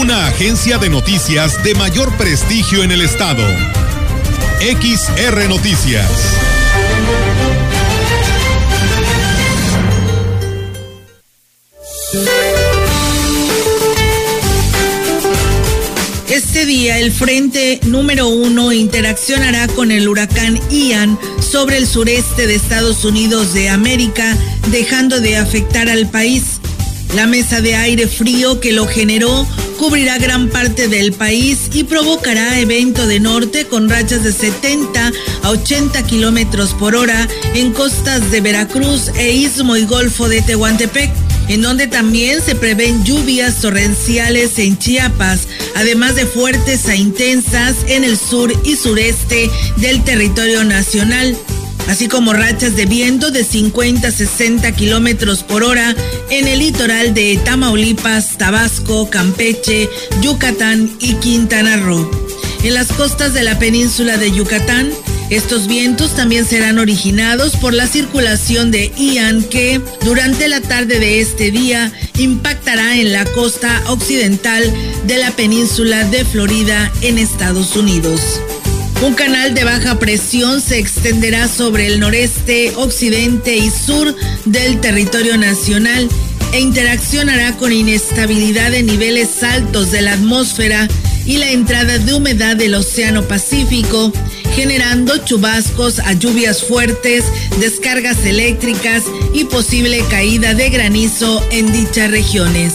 [0.00, 3.44] Una agencia de noticias de mayor prestigio en el estado.
[4.58, 6.10] XR Noticias.
[16.28, 22.56] Este día el frente número uno interaccionará con el huracán Ian sobre el sureste de
[22.56, 24.36] Estados Unidos de América,
[24.72, 26.60] dejando de afectar al país.
[27.14, 32.58] La mesa de aire frío que lo generó cubrirá gran parte del país y provocará
[32.58, 35.12] evento de norte con rachas de 70
[35.42, 41.10] a 80 kilómetros por hora en costas de Veracruz e Istmo y Golfo de Tehuantepec
[41.48, 48.04] en donde también se prevén lluvias torrenciales en Chiapas, además de fuertes e intensas en
[48.04, 51.36] el sur y sureste del territorio nacional
[51.88, 55.94] así como rachas de viento de 50 a 60 kilómetros por hora
[56.30, 59.88] en el litoral de Tamaulipas, Tabasco, Campeche,
[60.20, 62.10] Yucatán y Quintana Roo.
[62.62, 64.90] En las costas de la península de Yucatán,
[65.30, 71.20] estos vientos también serán originados por la circulación de Ian que durante la tarde de
[71.20, 74.72] este día impactará en la costa occidental
[75.06, 78.20] de la península de Florida en Estados Unidos.
[79.04, 84.16] Un canal de baja presión se extenderá sobre el noreste, occidente y sur
[84.46, 86.08] del territorio nacional
[86.54, 90.88] e interaccionará con inestabilidad de niveles altos de la atmósfera
[91.26, 94.10] y la entrada de humedad del Océano Pacífico,
[94.56, 97.26] generando chubascos a lluvias fuertes,
[97.60, 99.02] descargas eléctricas
[99.34, 102.72] y posible caída de granizo en dichas regiones.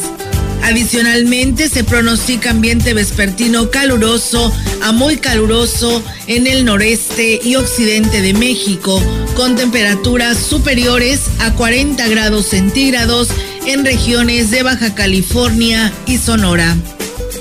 [0.63, 8.33] Adicionalmente, se pronostica ambiente vespertino caluroso a muy caluroso en el noreste y occidente de
[8.33, 9.01] México,
[9.35, 13.29] con temperaturas superiores a 40 grados centígrados
[13.65, 16.75] en regiones de Baja California y Sonora.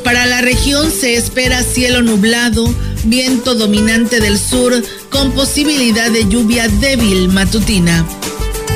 [0.05, 2.73] Para la región se espera cielo nublado,
[3.05, 4.73] viento dominante del sur
[5.11, 8.07] con posibilidad de lluvia débil matutina.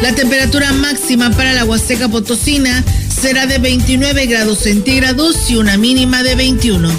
[0.02, 2.84] La temperatura máxima para la Huasteca Potosina
[3.22, 6.90] será de 29 grados centígrados y una mínima de 21.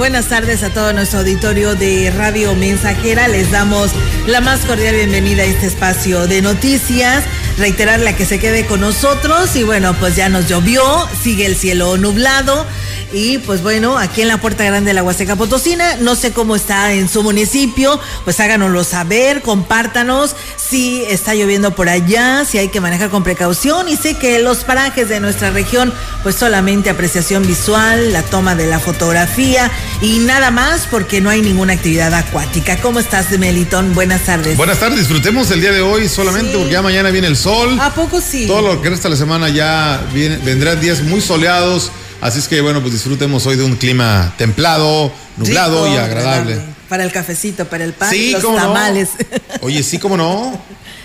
[0.00, 3.28] Buenas tardes a todo nuestro auditorio de Radio Mensajera.
[3.28, 3.90] Les damos
[4.26, 7.22] la más cordial bienvenida a este espacio de noticias.
[7.58, 10.82] reiterarle a que se quede con nosotros y bueno, pues ya nos llovió,
[11.22, 12.66] sigue el cielo nublado.
[13.12, 16.56] Y pues bueno, aquí en la Puerta Grande de la Huasteca Potosina, no sé cómo
[16.56, 20.34] está en su municipio, pues háganoslo saber, compártanos
[20.70, 24.58] si está lloviendo por allá, si hay que manejar con precaución y sé que los
[24.58, 29.68] parajes de nuestra región, pues solamente apreciación visual, la toma de la fotografía
[30.00, 32.76] y nada más porque no hay ninguna actividad acuática.
[32.76, 33.94] ¿Cómo estás, Melitón?
[33.94, 34.56] Buenas tardes.
[34.56, 37.76] Buenas tardes, disfrutemos el día de hoy solamente porque ya mañana viene el sol.
[37.80, 38.46] ¿A poco sí?
[38.46, 41.90] Todo lo que resta de la semana ya viene, vendrán días muy soleados
[42.20, 46.60] Así es que bueno, pues disfrutemos hoy de un clima templado, nublado y agradable.
[46.90, 49.10] Para el cafecito, para el pan, sí, los tamales.
[49.60, 50.60] Oye, sí, cómo no.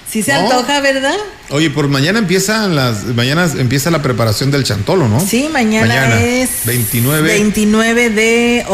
[0.09, 1.15] Sí se antoja, ¿verdad?
[1.51, 5.19] Oye, por mañana empiezan las mañana empieza la preparación del chantolo, ¿no?
[5.19, 8.65] Sí, mañana, es 29 29 de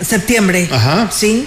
[0.00, 0.68] septiembre.
[0.72, 1.08] Ajá.
[1.12, 1.46] Sí.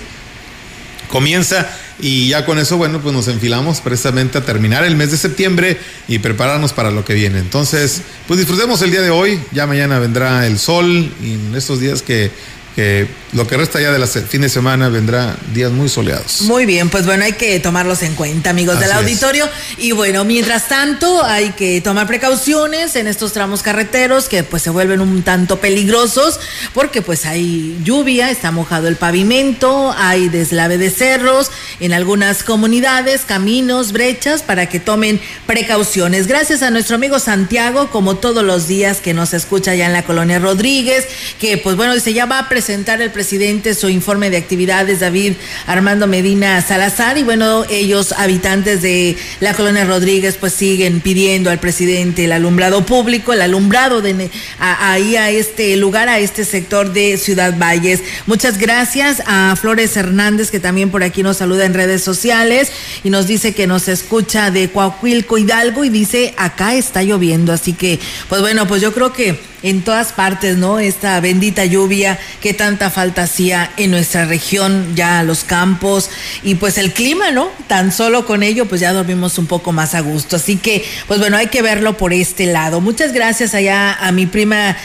[1.10, 1.68] Comienza
[2.00, 5.78] y ya con eso, bueno, pues nos enfilamos precisamente a terminar el mes de septiembre
[6.08, 7.40] y prepararnos para lo que viene.
[7.40, 9.42] Entonces, pues disfrutemos el día de hoy.
[9.52, 12.32] Ya mañana vendrá el sol y en estos días que
[12.76, 16.42] que lo que resta ya de la fin de semana vendrá días muy soleados.
[16.42, 19.48] Muy bien, pues bueno, hay que tomarlos en cuenta, amigos del auditorio.
[19.78, 24.70] Y bueno, mientras tanto, hay que tomar precauciones en estos tramos carreteros que pues se
[24.70, 26.42] vuelven un tanto peligrosos
[26.74, 33.22] porque pues hay lluvia, está mojado el pavimento, hay deslave de cerros en algunas comunidades,
[33.22, 36.28] caminos, brechas para que tomen precauciones.
[36.28, 40.04] Gracias a nuestro amigo Santiago, como todos los días que nos escucha ya en la
[40.04, 41.08] colonia Rodríguez,
[41.40, 45.34] que pues bueno, dice ya va a presentar el presidente su informe de actividades, David
[45.68, 51.60] Armando Medina Salazar, y bueno, ellos, habitantes de la colonia Rodríguez, pues siguen pidiendo al
[51.60, 54.30] presidente el alumbrado público, el alumbrado de
[54.60, 58.02] ahí a este lugar, a este sector de Ciudad Valles.
[58.26, 62.72] Muchas gracias a Flores Hernández, que también por aquí nos saluda en redes sociales
[63.04, 67.54] y nos dice que nos escucha de Coahuilco Hidalgo y dice acá está lloviendo.
[67.54, 70.80] Así que, pues bueno, pues yo creo que en todas partes, ¿no?
[70.80, 76.10] Esta bendita lluvia que tanta falta hacía en nuestra región, ya los campos
[76.44, 77.50] y pues el clima, ¿no?
[77.68, 80.36] Tan solo con ello pues ya dormimos un poco más a gusto.
[80.36, 82.82] Así que pues bueno, hay que verlo por este lado.
[82.82, 84.76] Muchas gracias allá a mi prima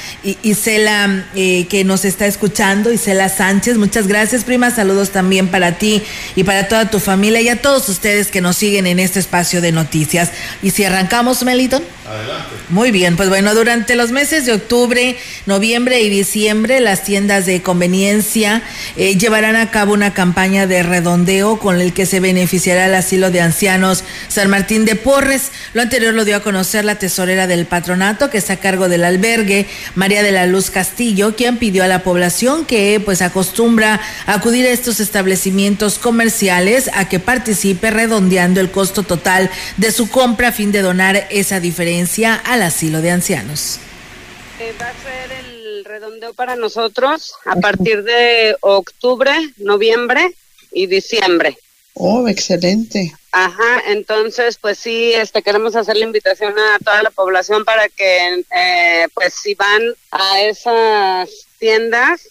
[0.43, 3.77] Isela eh, que nos está escuchando, Isela Sánchez.
[3.77, 6.03] Muchas gracias prima, saludos también para ti
[6.35, 9.61] y para toda tu familia y a todos ustedes que nos siguen en este espacio
[9.61, 10.31] de noticias.
[10.63, 11.83] Y si arrancamos, Meliton.
[12.07, 12.55] Adelante.
[12.69, 14.66] Muy bien, pues bueno, durante los meses de octubre,
[15.47, 18.63] noviembre y diciembre, las tiendas de conveniencia
[18.97, 23.31] eh, llevarán a cabo una campaña de redondeo con el que se beneficiará el asilo
[23.31, 25.53] de ancianos San Martín de Porres.
[25.73, 29.05] Lo anterior lo dio a conocer la tesorera del patronato, que está a cargo del
[29.05, 34.67] albergue, María de la Luz Castillo, quien pidió a la población que pues acostumbra acudir
[34.67, 40.53] a estos establecimientos comerciales a que participe redondeando el costo total de su compra a
[40.53, 43.81] fin de donar esa diferencia al asilo de ancianos.
[44.59, 50.35] Eh, va a ser el redondeo para nosotros a partir de octubre, noviembre
[50.73, 51.59] y diciembre.
[51.93, 53.15] Oh, excelente.
[53.33, 58.45] Ajá, entonces pues sí, este queremos hacer la invitación a toda la población para que
[58.55, 62.29] eh, pues si van a esas tiendas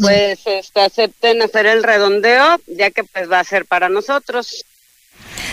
[0.00, 4.64] pues este, acepten hacer el redondeo, ya que pues va a ser para nosotros.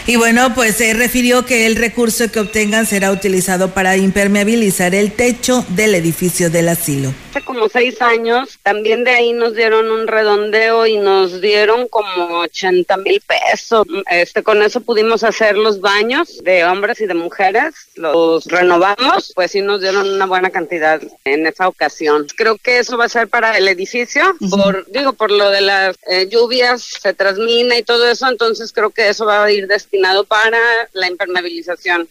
[0.07, 5.11] Y bueno, pues se refirió que el recurso que obtengan será utilizado para impermeabilizar el
[5.11, 7.13] techo del edificio del asilo.
[7.29, 12.39] Hace como seis años, también de ahí nos dieron un redondeo y nos dieron como
[12.39, 13.85] 80 mil pesos.
[14.09, 19.51] Este, con eso pudimos hacer los baños de hombres y de mujeres, los renovamos, pues
[19.51, 22.25] sí nos dieron una buena cantidad en esa ocasión.
[22.35, 25.97] Creo que eso va a ser para el edificio, por, digo, por lo de las
[26.09, 30.23] eh, lluvias, se transmina y todo eso, entonces creo que eso va a ir destinado
[30.23, 30.59] para
[30.93, 32.07] la impermeabilización.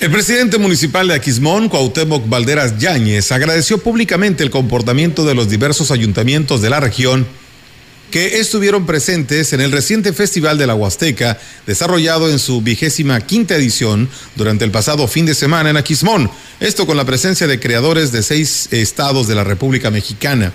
[0.00, 5.90] El presidente municipal de Aquismón, Cuauhtémoc Valderas Yáñez, agradeció públicamente el comportamiento de los diversos
[5.90, 7.26] ayuntamientos de la región
[8.10, 13.54] que estuvieron presentes en el reciente Festival de la Huasteca, desarrollado en su vigésima quinta
[13.54, 16.30] edición durante el pasado fin de semana en Aquismón,
[16.60, 20.52] esto con la presencia de creadores de seis estados de la República Mexicana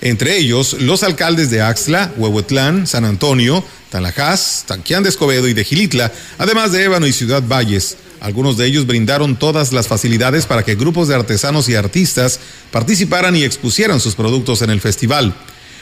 [0.00, 5.64] entre ellos los alcaldes de Axla, Huehuetlán, San Antonio, Talajás, Tanquián de Escobedo y de
[5.64, 7.96] Gilitla, además de Ébano y Ciudad Valles.
[8.20, 13.36] Algunos de ellos brindaron todas las facilidades para que grupos de artesanos y artistas participaran
[13.36, 15.34] y expusieran sus productos en el festival.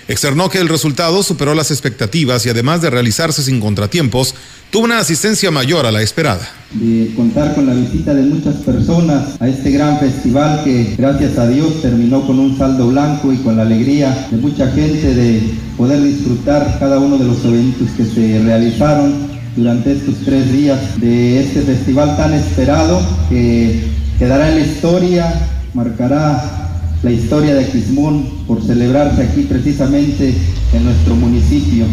[0.06, 4.34] Externó que el resultado superó las expectativas y además de realizarse sin contratiempos,
[4.70, 6.46] tuvo una asistencia mayor a la esperada.
[6.73, 11.49] De contar con la visita de muchas personas a este gran festival que gracias a
[11.49, 15.42] Dios terminó con un saldo blanco y con la alegría de mucha gente de
[15.78, 21.44] poder disfrutar cada uno de los eventos que se realizaron durante estos tres días de
[21.44, 23.84] este festival tan esperado que
[24.18, 26.63] quedará en la historia, marcará
[27.04, 30.34] la historia de Quismón por celebrarse aquí precisamente
[30.73, 31.84] en nuestro municipio.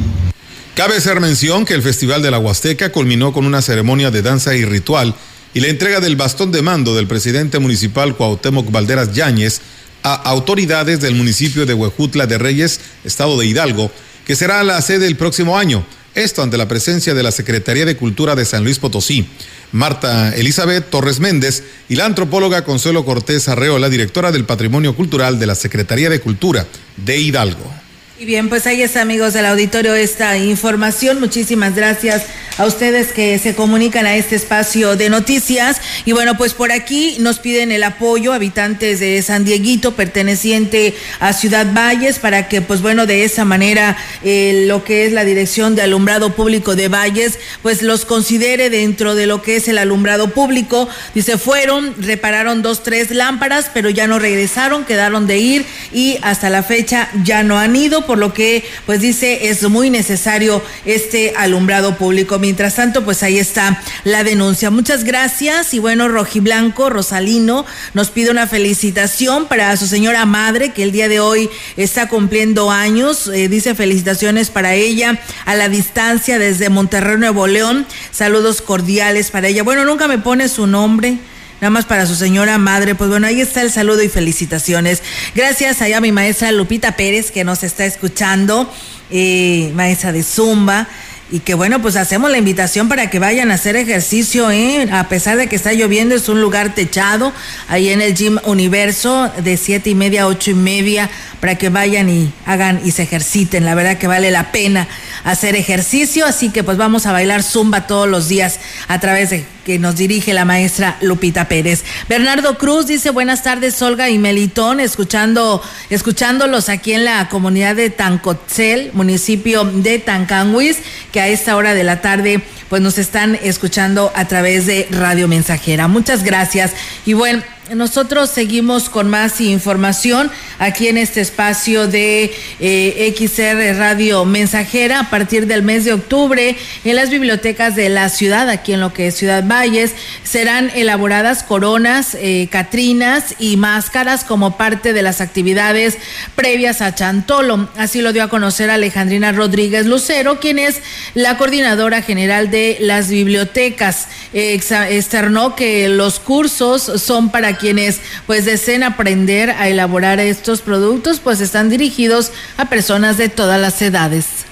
[0.73, 4.55] Cabe hacer mención que el Festival de la Huasteca culminó con una ceremonia de danza
[4.55, 5.13] y ritual
[5.53, 9.59] y la entrega del bastón de mando del presidente municipal Cuauhtémoc Valderas Yáñez
[10.01, 13.91] a autoridades del municipio de Huejutla de Reyes, estado de Hidalgo,
[14.25, 15.85] que será la sede el próximo año.
[16.13, 19.27] Esto ante la presencia de la Secretaría de Cultura de San Luis Potosí,
[19.71, 25.45] Marta Elizabeth Torres Méndez y la antropóloga Consuelo Cortés Arreola, directora del Patrimonio Cultural de
[25.45, 26.65] la Secretaría de Cultura
[26.97, 27.71] de Hidalgo.
[28.19, 31.19] Y bien, pues ahí está, amigos del auditorio, esta información.
[31.19, 32.23] Muchísimas gracias
[32.57, 35.81] a ustedes que se comunican a este espacio de noticias.
[36.05, 41.33] Y bueno, pues por aquí nos piden el apoyo habitantes de San Dieguito, perteneciente a
[41.33, 45.75] Ciudad Valles, para que, pues bueno, de esa manera eh, lo que es la Dirección
[45.75, 50.29] de Alumbrado Público de Valles, pues los considere dentro de lo que es el alumbrado
[50.31, 50.89] público.
[51.15, 56.49] Dice, fueron, repararon dos, tres lámparas, pero ya no regresaron, quedaron de ir y hasta
[56.49, 61.33] la fecha ya no han ido por lo que pues dice es muy necesario este
[61.37, 62.39] alumbrado público.
[62.41, 64.71] Mientras tanto, pues ahí está la denuncia.
[64.71, 70.81] Muchas gracias y bueno, Rojiblanco Rosalino nos pide una felicitación para su señora madre que
[70.81, 73.27] el día de hoy está cumpliendo años.
[73.27, 77.85] Eh, dice felicitaciones para ella a la distancia desde Monterrey, Nuevo León.
[78.11, 79.61] Saludos cordiales para ella.
[79.61, 81.19] Bueno, nunca me pone su nombre
[81.61, 82.95] nada más para su señora madre.
[82.95, 85.03] Pues bueno, ahí está el saludo y felicitaciones.
[85.35, 88.71] Gracias allá a mi maestra Lupita Pérez que nos está escuchando,
[89.11, 90.87] eh, maestra de Zumba.
[91.31, 94.89] Y que bueno, pues hacemos la invitación para que vayan a hacer ejercicio, ¿eh?
[94.91, 97.31] a pesar de que está lloviendo, es un lugar techado,
[97.69, 101.09] ahí en el Gym Universo, de siete y media a ocho y media,
[101.39, 103.63] para que vayan y hagan y se ejerciten.
[103.63, 104.89] La verdad que vale la pena
[105.23, 108.59] hacer ejercicio, así que pues vamos a bailar zumba todos los días
[108.89, 111.83] a través de que nos dirige la maestra Lupita Pérez.
[112.09, 117.89] Bernardo Cruz dice buenas tardes Olga y Melitón, escuchando, escuchándolos aquí en la comunidad de
[117.89, 120.77] Tancotzel, municipio de Tancanguis,
[121.11, 125.27] que a esta hora de la tarde pues nos están escuchando a través de Radio
[125.27, 125.87] Mensajera.
[125.87, 126.71] Muchas gracias.
[127.05, 127.43] Y bueno,
[127.75, 135.09] nosotros seguimos con más información aquí en este espacio de eh, XR Radio Mensajera a
[135.09, 139.07] partir del mes de octubre en las bibliotecas de la ciudad, aquí en lo que
[139.07, 145.97] es Ciudad Valles, serán elaboradas coronas, eh, catrinas y máscaras como parte de las actividades
[146.35, 147.69] previas a Chantolo.
[147.77, 150.81] Así lo dio a conocer Alejandrina Rodríguez Lucero, quien es
[151.13, 154.07] la coordinadora general de las bibliotecas.
[154.33, 161.39] externó que los cursos son para quienes pues deseen aprender a elaborar estos productos, pues
[161.39, 164.50] están dirigidos a personas de todas las edades.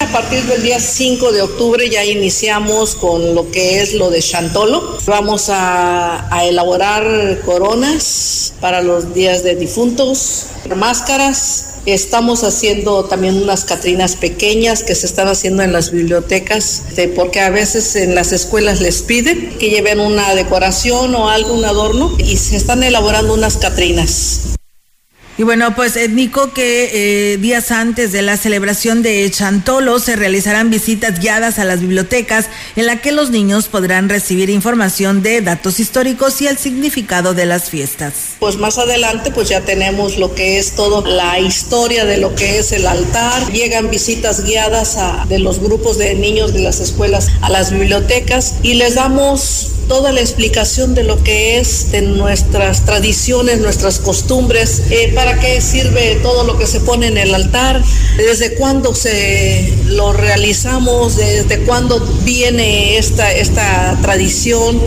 [0.00, 4.20] A partir del día 5 de octubre ya iniciamos con lo que es lo de
[4.20, 4.98] Chantolo.
[5.06, 11.74] Vamos a, a, elaborar coronas para los días de difuntos, máscaras.
[11.86, 16.82] Estamos haciendo también unas catrinas pequeñas que se están haciendo en las bibliotecas,
[17.14, 21.64] porque a veces en las escuelas les piden que lleven una decoración o algo, un
[21.64, 24.56] adorno, y se están elaborando unas catrinas.
[25.40, 30.68] Y bueno, pues Nico, que eh, días antes de la celebración de Chantolo se realizarán
[30.68, 35.80] visitas guiadas a las bibliotecas en la que los niños podrán recibir información de datos
[35.80, 38.12] históricos y el significado de las fiestas.
[38.38, 42.58] Pues más adelante pues ya tenemos lo que es toda la historia de lo que
[42.58, 43.50] es el altar.
[43.50, 44.98] Llegan visitas guiadas
[45.30, 50.12] de los grupos de niños de las escuelas a las bibliotecas y les damos toda
[50.12, 56.20] la explicación de lo que es de nuestras tradiciones, nuestras costumbres, eh, para qué sirve
[56.22, 57.82] todo lo que se pone en el altar,
[58.16, 64.80] desde cuándo se lo realizamos, desde cuándo viene esta, esta tradición.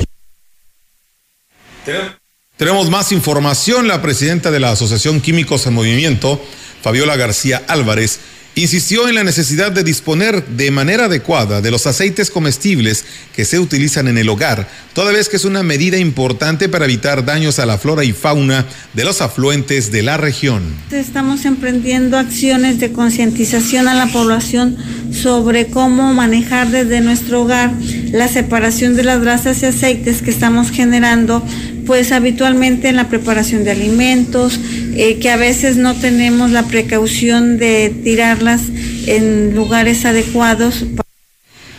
[2.55, 3.89] Tenemos más información.
[3.89, 6.41] La presidenta de la Asociación Químicos en Movimiento,
[6.81, 8.21] Fabiola García Álvarez,
[8.55, 13.03] Insistió en la necesidad de disponer de manera adecuada de los aceites comestibles
[13.35, 17.25] que se utilizan en el hogar, toda vez que es una medida importante para evitar
[17.25, 20.61] daños a la flora y fauna de los afluentes de la región.
[20.91, 24.77] Estamos emprendiendo acciones de concientización a la población
[25.11, 27.73] sobre cómo manejar desde nuestro hogar
[28.11, 31.43] la separación de las grasas y aceites que estamos generando
[31.85, 34.59] pues habitualmente en la preparación de alimentos,
[34.95, 38.61] eh, que a veces no tenemos la precaución de tirarlas
[39.07, 40.85] en lugares adecuados.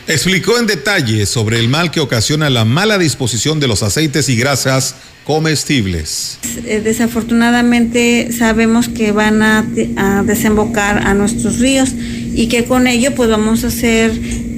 [0.06, 4.36] Explicó en detalle sobre el mal que ocasiona la mala disposición de los aceites y
[4.36, 6.38] grasas comestibles.
[6.66, 9.64] Eh, desafortunadamente sabemos que van a,
[9.96, 11.94] a, desembocar a nuestros ríos
[12.34, 14.12] y que con ello pues vamos a hacer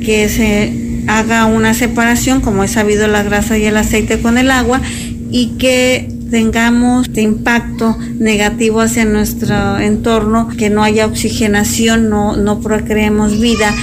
[0.05, 0.73] que se
[1.07, 4.81] haga una separación, como es sabido la grasa y el aceite con el agua,
[5.30, 12.61] y que tengamos de impacto negativo hacia nuestro entorno, que no haya oxigenación, no, no
[12.61, 13.75] procreemos vida.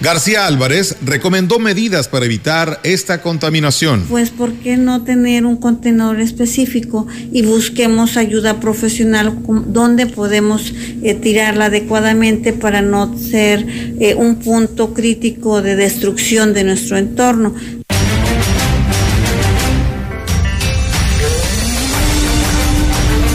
[0.00, 4.04] García Álvarez recomendó medidas para evitar esta contaminación.
[4.08, 9.36] Pues, ¿por qué no tener un contenedor específico y busquemos ayuda profesional
[9.66, 13.66] donde podemos eh, tirarla adecuadamente para no ser
[13.98, 17.56] eh, un punto crítico de destrucción de nuestro entorno?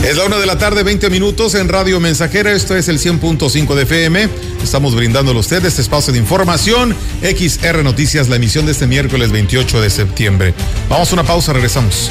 [0.04, 2.52] Es la una de la tarde, 20 minutos en Radio Mensajera.
[2.52, 4.28] Esto es el 100.5 de FM.
[4.62, 6.94] Estamos brindándole a usted este espacio de información.
[7.22, 10.54] XR Noticias, la emisión de este miércoles 28 de septiembre.
[10.90, 12.10] Vamos a una pausa, regresamos.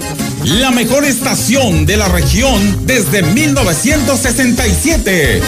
[0.43, 5.41] la mejor estación de la región desde 1967.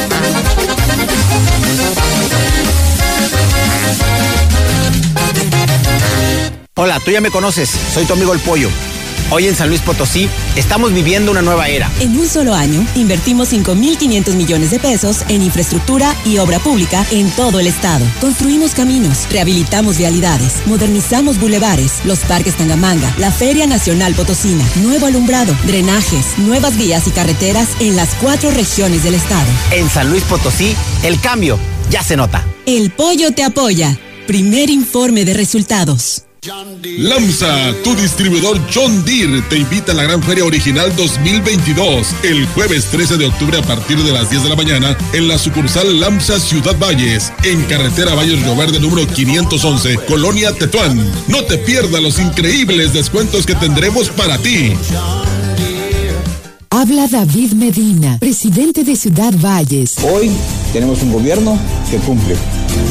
[6.75, 8.69] Hola, tú ya me conoces, soy tu amigo el pollo.
[9.31, 11.91] Hoy en San Luis Potosí estamos viviendo una nueva era.
[11.99, 17.29] En un solo año invertimos 5.500 millones de pesos en infraestructura y obra pública en
[17.31, 18.05] todo el estado.
[18.21, 25.55] Construimos caminos, rehabilitamos vialidades, modernizamos bulevares, los parques Tangamanga, la Feria Nacional Potosina, nuevo alumbrado,
[25.65, 29.49] drenajes, nuevas vías y carreteras en las cuatro regiones del estado.
[29.71, 31.57] En San Luis Potosí, el cambio
[31.89, 32.45] ya se nota.
[32.65, 33.97] El pollo te apoya.
[34.27, 36.22] Primer informe de resultados.
[36.97, 42.87] Lamsa, tu distribuidor John Deere, te invita a la Gran Feria Original 2022 el jueves
[42.91, 46.41] 13 de octubre a partir de las 10 de la mañana en la sucursal Lamsa
[46.41, 51.09] Ciudad Valles, en carretera Valles Río Verde número 511, Colonia Tetuán.
[51.29, 54.73] No te pierdas los increíbles descuentos que tendremos para ti.
[56.71, 59.95] Habla David Medina, presidente de Ciudad Valles.
[60.03, 60.29] Hoy
[60.73, 61.57] tenemos un gobierno
[61.89, 62.35] que cumple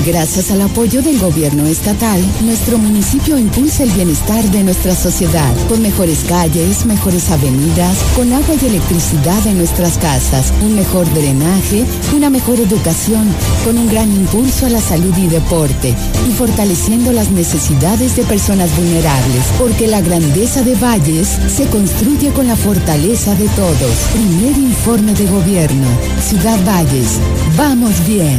[0.05, 5.81] Gracias al apoyo del gobierno estatal, nuestro municipio impulsa el bienestar de nuestra sociedad, con
[5.81, 11.85] mejores calles, mejores avenidas, con agua y electricidad en nuestras casas, un mejor drenaje,
[12.17, 13.29] una mejor educación,
[13.65, 15.95] con un gran impulso a la salud y deporte,
[16.29, 22.49] y fortaleciendo las necesidades de personas vulnerables, porque la grandeza de Valles se construye con
[22.49, 23.97] la fortaleza de todos.
[24.13, 25.87] Primer informe de gobierno.
[26.21, 27.21] Ciudad Valles.
[27.57, 28.39] Vamos bien.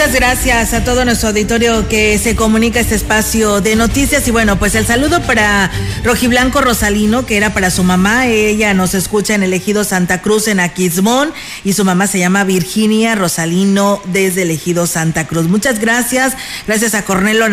[0.00, 4.26] Muchas gracias a todo nuestro auditorio que se comunica este espacio de noticias.
[4.26, 5.70] Y bueno, pues el saludo para
[6.04, 8.26] Rojiblanco Rosalino, que era para su mamá.
[8.26, 11.34] Ella nos escucha en el ejido Santa Cruz en Aquismón
[11.64, 15.48] y su mamá se llama Virginia Rosalino desde el ejido Santa Cruz.
[15.48, 16.32] Muchas gracias.
[16.66, 17.44] Gracias a Cornelio,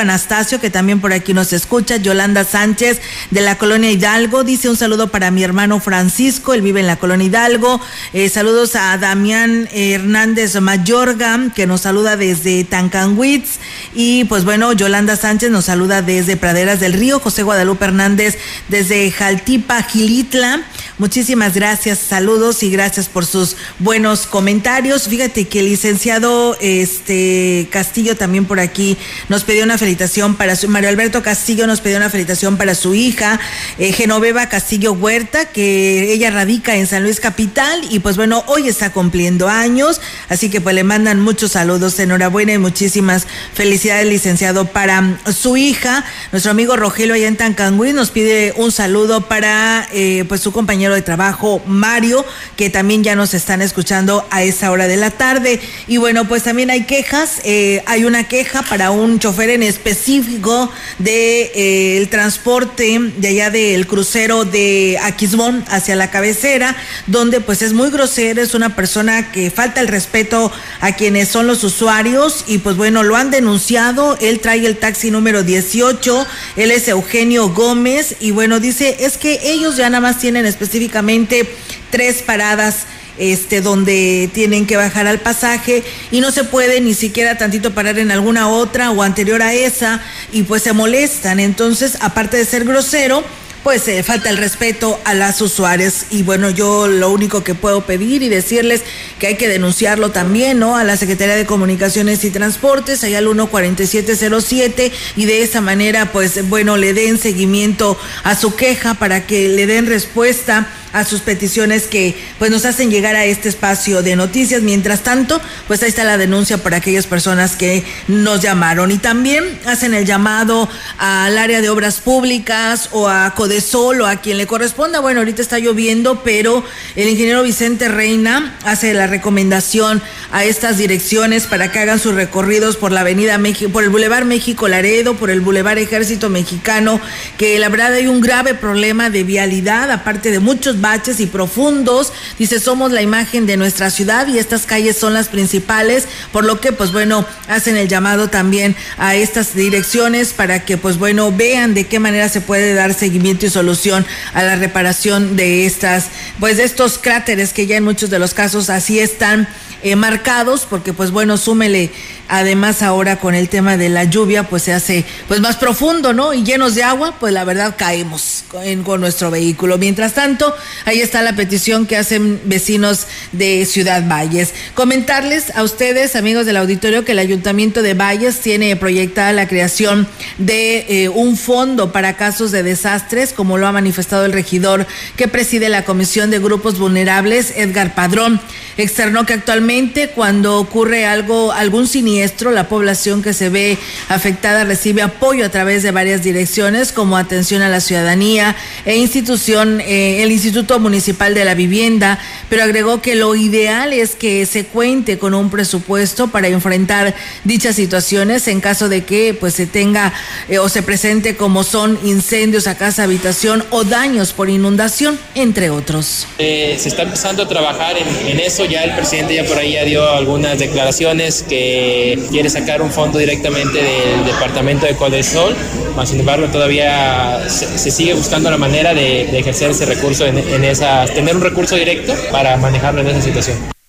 [0.00, 1.98] Anastasio, que también por aquí nos escucha.
[1.98, 4.42] Yolanda Sánchez de la colonia Hidalgo.
[4.42, 7.80] Dice un saludo para mi hermano Francisco, él vive en la colonia Hidalgo.
[8.12, 13.58] Eh, saludos a Damián Hernández Mayorga que nos saluda desde Tancanwitz
[13.94, 19.10] y pues bueno, Yolanda Sánchez nos saluda desde Praderas del Río, José Guadalupe Hernández desde
[19.10, 20.62] Jaltipa, Gilitla.
[20.98, 25.08] Muchísimas gracias, saludos y gracias por sus buenos comentarios.
[25.08, 30.68] Fíjate que el licenciado este Castillo también por aquí nos pidió una felicitación para su
[30.68, 33.40] Mario Alberto Castillo nos pidió una felicitación para su hija
[33.78, 38.68] eh, Genoveva Castillo Huerta, que ella radica en San Luis Capital y pues bueno, hoy
[38.68, 44.66] está cumpliendo años, así que pues le mandan muchos saludos, enhorabuena y muchísimas felicidades, licenciado,
[44.66, 46.04] para su hija.
[46.32, 50.94] Nuestro amigo Rogelio allá en Tancangüí nos pide un saludo para eh, pues su compañero
[50.94, 52.24] de trabajo Mario,
[52.56, 55.60] que también ya nos están escuchando a esa hora de la tarde.
[55.86, 60.70] Y bueno, pues también hay quejas, eh, hay una queja para un chofer en específico
[60.98, 67.72] de eh, transporte de allá del crucero de Aquismón hacia la cabecera, donde pues es
[67.72, 72.58] muy grosero, es una persona que falta el respeto a quienes son los usuarios y
[72.58, 76.26] pues bueno, lo han denunciado, él trae el taxi número 18,
[76.56, 81.48] él es Eugenio Gómez y bueno, dice, es que ellos ya nada más tienen específicamente
[81.90, 82.86] tres paradas
[83.18, 87.98] este, donde tienen que bajar al pasaje y no se puede ni siquiera tantito parar
[87.98, 90.00] en alguna otra o anterior a esa
[90.32, 91.38] y pues se molestan.
[91.38, 93.22] Entonces, aparte de ser grosero,
[93.62, 96.06] pues eh, falta el respeto a las usuarias.
[96.10, 98.82] Y bueno yo lo único que puedo pedir y decirles
[99.18, 103.28] que hay que denunciarlo también no a la Secretaría de Comunicaciones y Transportes allá al
[103.28, 109.48] 14707 y de esa manera pues bueno le den seguimiento a su queja para que
[109.48, 114.16] le den respuesta a sus peticiones que pues nos hacen llegar a este espacio de
[114.16, 114.62] noticias.
[114.62, 119.44] Mientras tanto, pues ahí está la denuncia para aquellas personas que nos llamaron y también
[119.66, 124.46] hacen el llamado al área de obras públicas o a Codesol o a quien le
[124.46, 125.00] corresponda.
[125.00, 126.64] Bueno, ahorita está lloviendo, pero
[126.96, 132.76] el ingeniero Vicente Reina hace la recomendación a estas direcciones para que hagan sus recorridos
[132.76, 137.00] por la Avenida México, por el Boulevard México Laredo, por el Boulevard Ejército Mexicano,
[137.36, 142.12] que la verdad hay un grave problema de vialidad, aparte de muchos baches y profundos.
[142.38, 146.60] Dice, somos la imagen de nuestra ciudad y estas calles son las principales, por lo
[146.60, 151.74] que, pues bueno, hacen el llamado también a estas direcciones para que, pues bueno, vean
[151.74, 156.06] de qué manera se puede dar seguimiento y solución a la reparación de estas,
[156.38, 159.48] pues de estos cráteres que ya en muchos de los casos así están
[159.82, 161.90] eh, marcados, porque pues bueno, súmele
[162.30, 166.32] además ahora con el tema de la lluvia, pues se hace pues más profundo, ¿no?
[166.32, 168.44] Y llenos de agua, pues la verdad caemos
[168.84, 169.78] con nuestro vehículo.
[169.78, 174.54] Mientras tanto, ahí está la petición que hacen vecinos de Ciudad Valles.
[174.74, 180.08] Comentarles a ustedes, amigos del auditorio, que el Ayuntamiento de Valles tiene proyectada la creación
[180.38, 185.28] de eh, un fondo para casos de desastres, como lo ha manifestado el regidor que
[185.28, 188.40] preside la Comisión de Grupos Vulnerables, Edgar Padrón.
[188.76, 192.19] Externó que actualmente cuando ocurre algo, algún siniestro,
[192.50, 193.78] la población que se ve
[194.08, 199.80] afectada recibe apoyo a través de varias direcciones, como atención a la ciudadanía e institución,
[199.80, 204.64] eh, el Instituto Municipal de la Vivienda, pero agregó que lo ideal es que se
[204.64, 210.12] cuente con un presupuesto para enfrentar dichas situaciones en caso de que pues se tenga
[210.48, 215.70] eh, o se presente como son incendios a casa, habitación o daños por inundación, entre
[215.70, 216.26] otros.
[216.38, 219.72] Eh, se está empezando a trabajar en, en eso ya el presidente ya por ahí
[219.72, 225.54] ya dio algunas declaraciones que quiere sacar un fondo directamente del departamento de Codesol,
[225.96, 230.64] mas sin embargo todavía se, sigue buscando la manera de, ejercer ese recurso en, en
[230.64, 233.79] esa, tener un recurso directo para manejarlo en esa situación.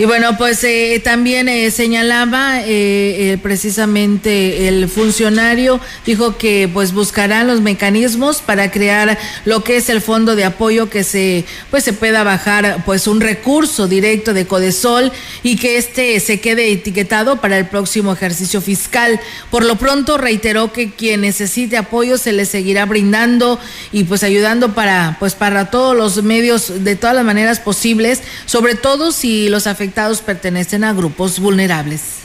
[0.00, 7.46] Y bueno, pues eh, también eh, señalaba eh, precisamente el funcionario, dijo que pues buscarán
[7.46, 11.92] los mecanismos para crear lo que es el fondo de apoyo que se pues se
[11.92, 17.58] pueda bajar pues un recurso directo de Codesol y que este se quede etiquetado para
[17.58, 19.20] el próximo ejercicio fiscal.
[19.50, 23.60] Por lo pronto reiteró que quien necesite apoyo se le seguirá brindando
[23.92, 28.76] y pues ayudando para pues para todos los medios de todas las maneras posibles, sobre
[28.76, 29.89] todo si los afectados
[30.20, 32.20] pertenecen a grupos vulnerables.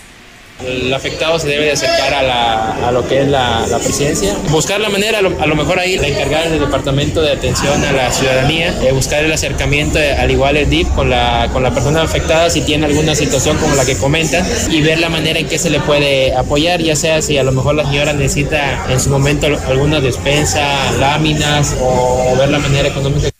[0.63, 5.19] El afectado se debe de acercar a, lo que es la, presidencia, buscar la manera,
[5.19, 9.25] a lo, mejor ahí la encargada del Departamento de Atención a la Ciudadanía, eh, buscar
[9.25, 12.85] el acercamiento, eh, al igual el DIP, con la, con la persona afectada si tiene
[12.85, 16.33] alguna situación como la que comenta y ver la manera en que se le puede
[16.33, 20.93] apoyar, ya sea si a lo mejor la señora necesita en su momento alguna despensa,
[20.93, 23.34] láminas o ver la manera económica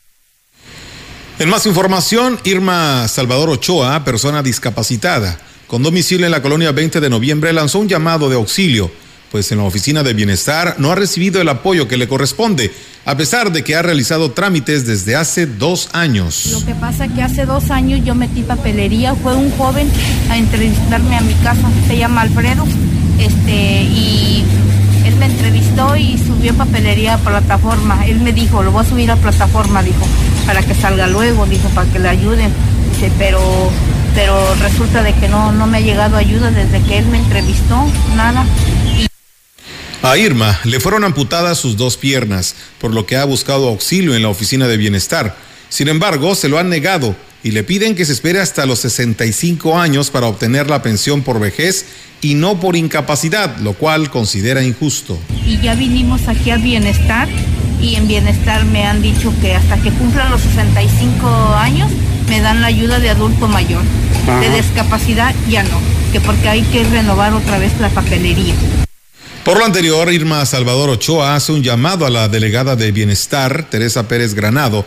[1.40, 7.10] en más información, Irma Salvador Ochoa, persona discapacitada, con domicilio en la colonia 20 de
[7.10, 8.92] noviembre, lanzó un llamado de auxilio
[9.36, 12.72] pues en la oficina de bienestar no ha recibido el apoyo que le corresponde,
[13.04, 16.46] a pesar de que ha realizado trámites desde hace dos años.
[16.54, 19.92] Lo que pasa es que hace dos años yo metí papelería, fue un joven
[20.30, 22.66] a entrevistarme a mi casa, se llama Alfredo,
[23.20, 24.46] este, y
[25.16, 28.06] me entrevistó y subió papelería a plataforma.
[28.06, 30.06] Él me dijo, lo voy a subir a plataforma, dijo,
[30.46, 32.52] para que salga luego, dijo, para que le ayuden.
[32.92, 33.42] Dice, pero,
[34.14, 37.86] pero resulta de que no, no me ha llegado ayuda desde que él me entrevistó,
[38.16, 38.46] nada.
[40.02, 44.22] A Irma le fueron amputadas sus dos piernas, por lo que ha buscado auxilio en
[44.22, 45.36] la oficina de bienestar.
[45.70, 49.78] Sin embargo, se lo han negado y le piden que se espere hasta los 65
[49.78, 51.86] años para obtener la pensión por vejez
[52.20, 55.20] y no por incapacidad, lo cual considera injusto.
[55.46, 57.28] Y ya vinimos aquí a bienestar
[57.80, 61.92] y en bienestar me han dicho que hasta que cumplan los 65 años
[62.28, 63.84] me dan la ayuda de adulto mayor.
[64.42, 65.80] De discapacidad ya no,
[66.12, 68.56] que porque hay que renovar otra vez la papelería.
[69.44, 74.08] Por lo anterior, Irma Salvador Ochoa hace un llamado a la delegada de Bienestar, Teresa
[74.08, 74.84] Pérez Granado,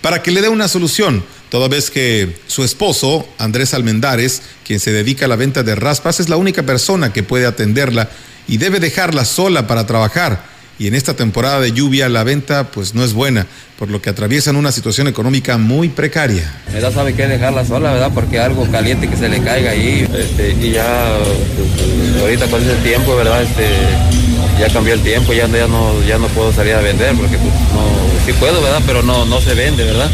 [0.00, 4.92] para que le dé una solución, toda vez que su esposo, Andrés Almendares, quien se
[4.92, 8.10] dedica a la venta de raspas, es la única persona que puede atenderla
[8.46, 10.58] y debe dejarla sola para trabajar.
[10.78, 13.46] Y en esta temporada de lluvia la venta pues no es buena,
[13.78, 16.54] por lo que atraviesan una situación económica muy precaria.
[16.72, 16.94] ¿Verdad?
[16.94, 18.12] Sabe que dejarla sola, ¿verdad?
[18.14, 20.06] Porque algo caliente que se le caiga ahí.
[20.16, 21.18] Este, y ya
[21.56, 23.42] pues, ahorita con ese tiempo, ¿verdad?
[23.42, 23.66] Este,
[24.60, 27.52] ya cambió el tiempo, ya, ya, no, ya no puedo salir a vender porque pues,
[27.72, 27.82] no,
[28.24, 28.82] sí puedo, ¿verdad?
[28.86, 30.10] Pero no, no se vende, ¿verdad?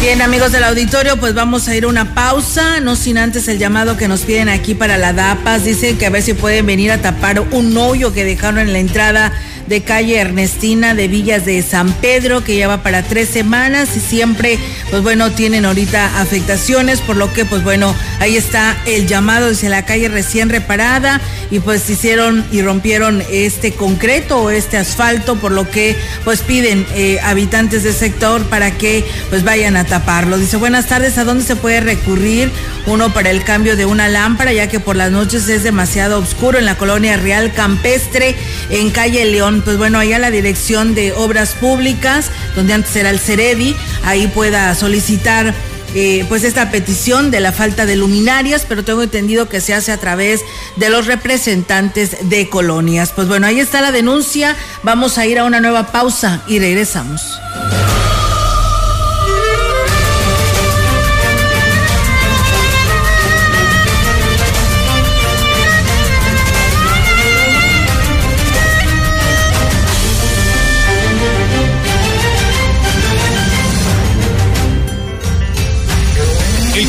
[0.00, 3.58] Bien, amigos del auditorio, pues vamos a ir a una pausa, no sin antes el
[3.58, 5.64] llamado que nos piden aquí para la DAPAS.
[5.64, 8.78] Dicen que a ver si pueden venir a tapar un hoyo que dejaron en la
[8.78, 9.30] entrada
[9.66, 14.58] de calle Ernestina de Villas de San Pedro, que lleva para tres semanas y siempre,
[14.90, 19.68] pues bueno, tienen ahorita afectaciones, por lo que, pues bueno, ahí está el llamado desde
[19.68, 25.50] la calle recién reparada y pues hicieron y rompieron este concreto o este asfalto, por
[25.50, 30.38] lo que, pues piden eh, habitantes del sector para que, pues vayan a taparlo.
[30.38, 32.50] Dice, buenas tardes, ¿a dónde se puede recurrir?
[32.86, 36.58] Uno para el cambio de una lámpara, ya que por las noches es demasiado oscuro
[36.58, 38.36] en la colonia Real Campestre,
[38.70, 43.18] en calle León pues bueno, allá la dirección de obras públicas, donde antes era el
[43.18, 45.54] Ceredi, ahí pueda solicitar
[45.94, 49.92] eh, pues esta petición de la falta de luminarias, pero tengo entendido que se hace
[49.92, 50.42] a través
[50.76, 53.12] de los representantes de colonias.
[53.14, 57.38] Pues bueno, ahí está la denuncia, vamos a ir a una nueva pausa y regresamos.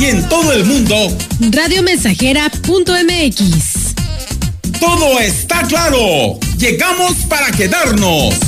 [0.00, 0.94] Y en todo el mundo,
[1.40, 3.94] radiomensajera.mx.
[4.78, 6.38] Todo está claro.
[6.56, 8.47] Llegamos para quedarnos.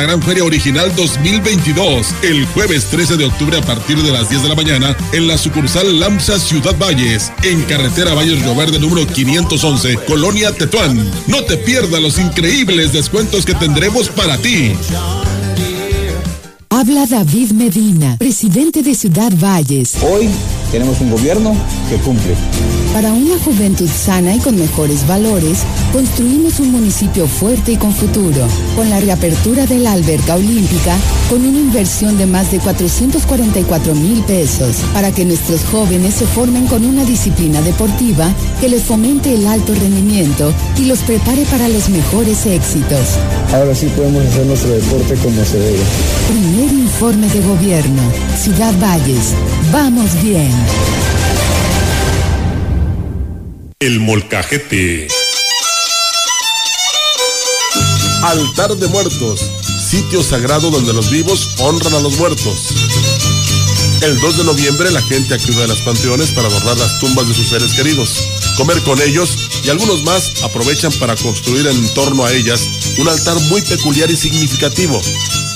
[0.01, 4.49] Gran Feria Original 2022 el jueves 13 de octubre a partir de las 10 de
[4.49, 9.97] la mañana en la sucursal LAMSA Ciudad Valles, en carretera Valles Río Verde número 511,
[10.07, 11.11] Colonia Tetuán.
[11.27, 14.73] No te pierdas los increíbles descuentos que tendremos para ti.
[16.81, 19.97] Habla David Medina, presidente de Ciudad Valles.
[20.01, 20.27] Hoy
[20.71, 21.53] tenemos un gobierno
[21.87, 22.33] que cumple.
[22.91, 25.59] Para una juventud sana y con mejores valores,
[25.93, 28.47] construimos un municipio fuerte y con futuro.
[28.75, 30.97] Con la reapertura de la alberca olímpica,
[31.29, 36.65] con una inversión de más de 444 mil pesos, para que nuestros jóvenes se formen
[36.65, 41.89] con una disciplina deportiva que les fomente el alto rendimiento y los prepare para los
[41.89, 43.19] mejores éxitos.
[43.53, 45.79] Ahora sí podemos hacer nuestro deporte como se debe.
[46.71, 48.01] Primer informe de gobierno.
[48.41, 49.33] Ciudad Valles.
[49.73, 50.49] Vamos bien.
[53.79, 55.09] El molcajete.
[58.23, 59.41] Altar de muertos,
[59.89, 62.73] sitio sagrado donde los vivos honran a los muertos.
[64.01, 67.33] El 2 de noviembre la gente acude a las panteones para adornar las tumbas de
[67.33, 72.31] sus seres queridos, comer con ellos y algunos más aprovechan para construir en torno a
[72.31, 74.99] ellas un altar muy peculiar y significativo,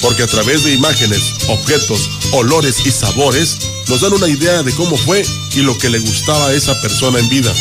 [0.06, 4.96] porque a través de imágenes, objetos, olores y sabores nos dan una idea de cómo
[4.96, 7.52] fue y lo que le gustaba a esa persona en vida.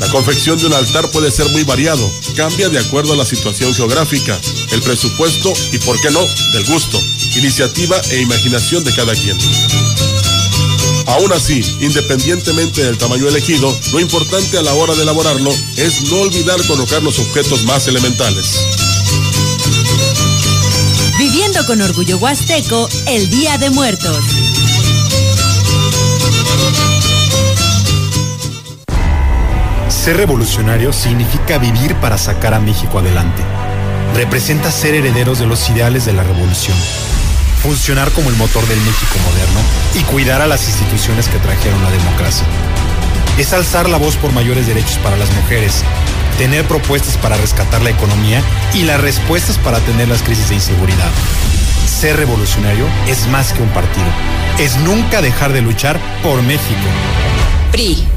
[0.00, 3.74] La confección de un altar puede ser muy variado, cambia de acuerdo a la situación
[3.74, 4.38] geográfica,
[4.72, 6.20] el presupuesto y, por qué no,
[6.52, 7.00] del gusto,
[7.34, 9.38] iniciativa e imaginación de cada quien.
[11.06, 16.20] Aún así, independientemente del tamaño elegido, lo importante a la hora de elaborarlo es no
[16.20, 18.69] olvidar colocar los objetos más elementales.
[21.66, 24.16] Con orgullo huasteco el Día de Muertos.
[29.88, 33.42] Ser revolucionario significa vivir para sacar a México adelante.
[34.16, 36.76] Representa ser herederos de los ideales de la revolución.
[37.62, 39.60] Funcionar como el motor del México moderno
[39.94, 42.46] y cuidar a las instituciones que trajeron la democracia.
[43.38, 45.84] Es alzar la voz por mayores derechos para las mujeres,
[46.38, 48.42] tener propuestas para rescatar la economía
[48.74, 51.10] y las respuestas para atender las crisis de inseguridad.
[52.00, 54.06] Ser revolucionario es más que un partido.
[54.58, 56.80] Es nunca dejar de luchar por México.
[57.72, 58.08] PRI.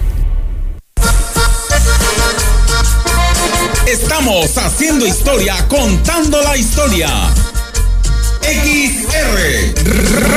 [3.85, 7.09] Estamos haciendo historia, contando la historia.
[8.41, 9.73] XR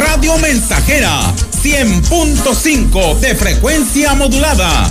[0.03, 1.33] Radio Mensajera
[1.63, 4.91] 100.5 de frecuencia modulada.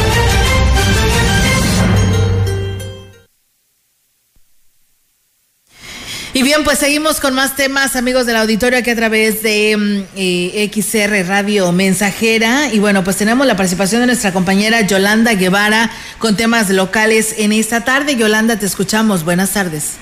[6.51, 10.69] Bien, pues seguimos con más temas, amigos del auditorio, aquí a través de mm, eh,
[10.69, 12.73] XR Radio Mensajera.
[12.73, 17.53] Y bueno, pues tenemos la participación de nuestra compañera Yolanda Guevara con temas locales en
[17.53, 18.17] esta tarde.
[18.17, 19.23] Yolanda, te escuchamos.
[19.23, 19.97] Buenas tardes.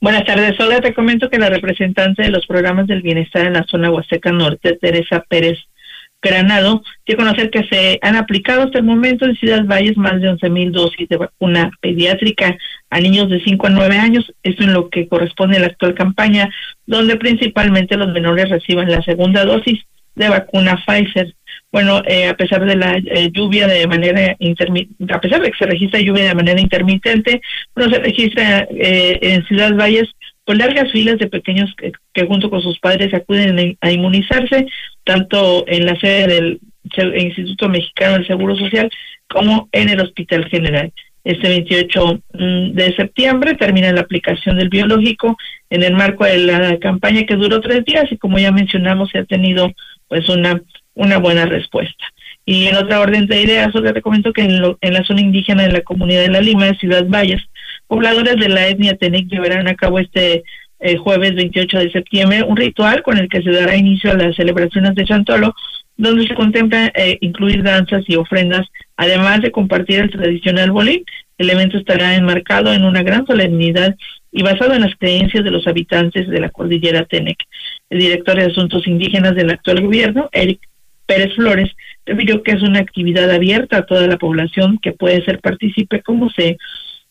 [0.00, 3.64] Buenas tardes, Solo Te comento que la representante de los programas del bienestar en la
[3.64, 5.58] zona Huasteca Norte, Teresa Pérez
[6.20, 10.30] Granado, dio conocer que se han aplicado hasta el momento en Ciudad Valles más de
[10.30, 12.56] 11 mil dosis de vacuna pediátrica
[12.90, 15.94] a niños de 5 a 9 años, esto en lo que corresponde a la actual
[15.94, 16.50] campaña,
[16.86, 19.84] donde principalmente los menores reciban la segunda dosis
[20.16, 21.34] de vacuna Pfizer.
[21.70, 25.58] Bueno, eh, a pesar de la eh, lluvia de manera intermitente, a pesar de que
[25.58, 27.40] se registra lluvia de manera intermitente,
[27.76, 30.08] no se registra eh, en Ciudad Valles
[30.44, 34.66] con largas filas de pequeños que, que, junto con sus padres acuden a inmunizarse,
[35.08, 36.60] tanto en la sede del
[37.16, 38.90] Instituto Mexicano del Seguro Social
[39.26, 40.92] como en el Hospital General.
[41.24, 42.22] Este 28
[42.74, 45.38] de septiembre termina la aplicación del biológico
[45.70, 49.20] en el marco de la campaña que duró tres días y como ya mencionamos se
[49.20, 49.72] ha tenido
[50.08, 50.60] pues una
[50.92, 52.04] una buena respuesta.
[52.44, 55.20] Y en otra orden de ideas, solo te comento que en, lo, en, la zona
[55.20, 57.42] indígena de la comunidad de La Lima, de Ciudad Valles,
[57.86, 60.42] pobladores de la etnia Tenec llevarán a cabo este
[60.80, 64.36] eh, jueves 28 de septiembre un ritual con el que se dará inicio a las
[64.36, 65.54] celebraciones de Chantolo,
[65.96, 71.04] donde se contempla eh, incluir danzas y ofrendas, además de compartir el tradicional bolín.
[71.36, 73.96] El evento estará enmarcado en una gran solemnidad
[74.30, 77.38] y basado en las creencias de los habitantes de la cordillera Tenec.
[77.90, 80.60] El director de Asuntos Indígenas del actual gobierno, Eric
[81.06, 81.70] Pérez Flores
[82.04, 86.30] refirió que es una actividad abierta a toda la población que puede ser partícipe cómo
[86.30, 86.58] se,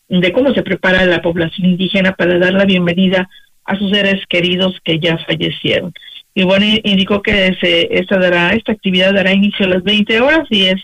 [0.08, 3.28] de cómo se prepara la población indígena para dar la bienvenida
[3.76, 5.92] sus seres queridos que ya fallecieron.
[6.34, 10.46] Y bueno, indicó que se, esta, dará, esta actividad dará inicio a las 20 horas
[10.50, 10.80] y es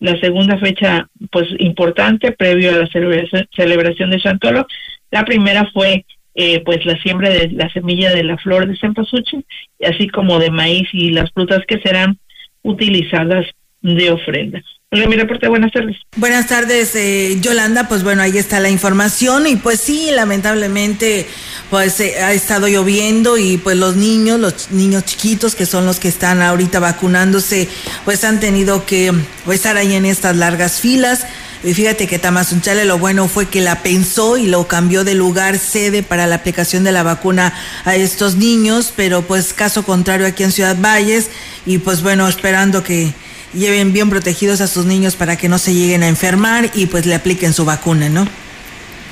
[0.00, 4.66] la segunda fecha pues importante previo a la celebración, celebración de Santolo.
[5.10, 6.04] La primera fue
[6.34, 9.44] eh, pues la siembra de la semilla de la flor de cempasúchil,
[9.82, 12.18] así como de maíz y las frutas que serán
[12.62, 13.46] utilizadas
[13.82, 14.62] de ofrenda.
[14.94, 15.96] Hola, mi reporte, buenas tardes.
[16.16, 17.88] Buenas tardes, eh, Yolanda.
[17.88, 21.26] Pues bueno, ahí está la información y pues sí, lamentablemente,
[21.70, 25.98] pues eh, ha estado lloviendo y pues los niños, los niños chiquitos que son los
[25.98, 27.68] que están ahorita vacunándose,
[28.04, 29.14] pues han tenido que
[29.46, 31.26] pues, estar ahí en estas largas filas.
[31.64, 35.56] Y fíjate que Tamazunchale lo bueno fue que la pensó y lo cambió de lugar
[35.56, 37.54] sede para la aplicación de la vacuna
[37.86, 41.30] a estos niños, pero pues caso contrario aquí en Ciudad Valles
[41.64, 43.14] y pues bueno, esperando que
[43.54, 47.06] lleven bien protegidos a sus niños para que no se lleguen a enfermar y pues
[47.06, 48.26] le apliquen su vacuna, ¿no?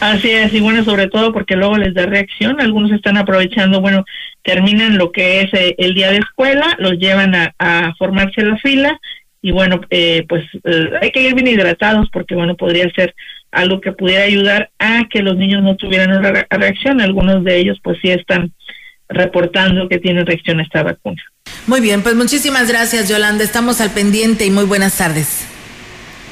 [0.01, 4.07] Así es, y bueno, sobre todo porque luego les da reacción, algunos están aprovechando, bueno,
[4.43, 8.57] terminan lo que es eh, el día de escuela, los llevan a, a formarse la
[8.57, 8.99] fila
[9.43, 13.15] y bueno, eh, pues eh, hay que ir bien hidratados porque bueno, podría ser
[13.53, 17.79] algo que pudiera ayudar a que los niños no tuvieran una reacción, algunos de ellos
[17.83, 18.53] pues sí están
[19.11, 21.23] reportando que tienen reacción a esta vacuna.
[21.67, 25.50] Muy bien, pues muchísimas gracias Yolanda, estamos al pendiente y muy buenas tardes.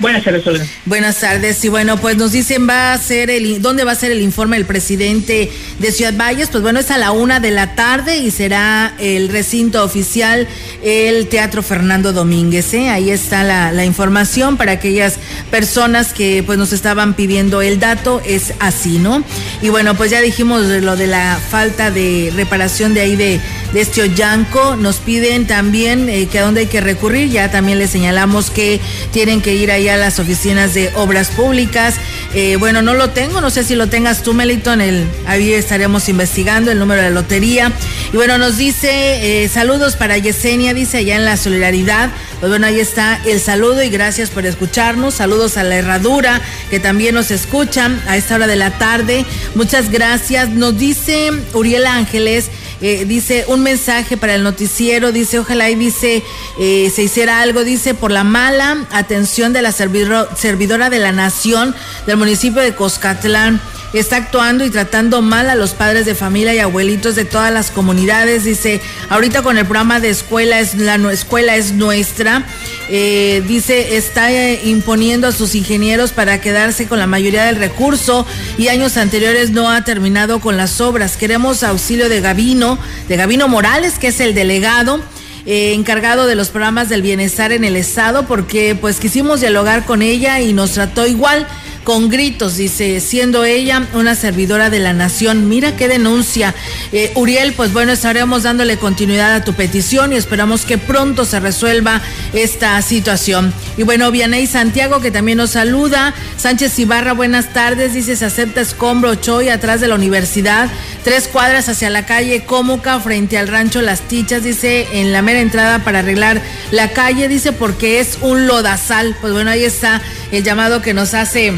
[0.00, 0.64] Buenas tardes, Olga.
[0.84, 1.64] Buenas tardes.
[1.64, 4.56] Y bueno, pues nos dicen, va a ser el, ¿dónde va a ser el informe
[4.56, 6.50] del presidente de Ciudad Valles?
[6.50, 10.46] Pues bueno, es a la una de la tarde y será el recinto oficial,
[10.84, 12.72] el Teatro Fernando Domínguez.
[12.74, 12.90] ¿eh?
[12.90, 15.18] Ahí está la, la, información para aquellas
[15.50, 18.22] personas que pues nos estaban pidiendo el dato.
[18.24, 19.24] Es así, ¿no?
[19.62, 23.40] Y bueno, pues ya dijimos lo de la falta de reparación de ahí de,
[23.72, 24.76] de este Ollanco.
[24.76, 27.30] Nos piden también eh, que a dónde hay que recurrir.
[27.30, 28.80] Ya también les señalamos que
[29.10, 31.94] tienen que ir ahí a las oficinas de obras públicas.
[32.34, 36.08] Eh, bueno, no lo tengo, no sé si lo tengas tú, Meliton, el, ahí estaremos
[36.08, 37.72] investigando el número de lotería.
[38.12, 42.10] Y bueno, nos dice eh, saludos para Yesenia, dice allá en la solidaridad.
[42.40, 45.14] Pues bueno, ahí está el saludo y gracias por escucharnos.
[45.14, 49.24] Saludos a la herradura que también nos escuchan a esta hora de la tarde.
[49.54, 50.50] Muchas gracias.
[50.50, 52.50] Nos dice Uriel Ángeles.
[52.80, 56.22] Eh, dice un mensaje para el noticiero, dice ojalá y dice
[56.60, 61.74] eh, se hiciera algo, dice por la mala atención de la servidora de la nación
[62.06, 63.60] del municipio de Coscatlán
[63.92, 67.70] está actuando y tratando mal a los padres de familia y abuelitos de todas las
[67.70, 68.44] comunidades.
[68.44, 72.44] Dice, ahorita con el programa de escuela es la escuela es nuestra.
[72.90, 78.26] Eh, dice, está eh, imponiendo a sus ingenieros para quedarse con la mayoría del recurso
[78.56, 81.16] y años anteriores no ha terminado con las obras.
[81.16, 82.78] Queremos auxilio de Gavino,
[83.08, 85.00] de Gavino Morales, que es el delegado.
[85.46, 90.02] Eh, encargado de los programas del bienestar en el estado porque pues quisimos dialogar con
[90.02, 91.46] ella y nos trató igual
[91.84, 95.48] con gritos, dice, siendo ella una servidora de la nación.
[95.48, 96.54] Mira qué denuncia.
[96.92, 101.40] Eh, Uriel, pues bueno, estaremos dándole continuidad a tu petición y esperamos que pronto se
[101.40, 102.02] resuelva
[102.32, 103.52] esta situación.
[103.76, 106.14] Y bueno, Vianey Santiago, que también nos saluda.
[106.36, 107.94] Sánchez Ibarra, buenas tardes.
[107.94, 110.68] Dice, se acepta escombro Choy atrás de la universidad.
[111.04, 115.40] Tres cuadras hacia la calle Cómoca, frente al rancho Las Tichas, dice, en la mera
[115.40, 119.16] entrada para arreglar la calle, dice, porque es un lodazal.
[119.20, 121.52] Pues bueno, ahí está el llamado que nos hace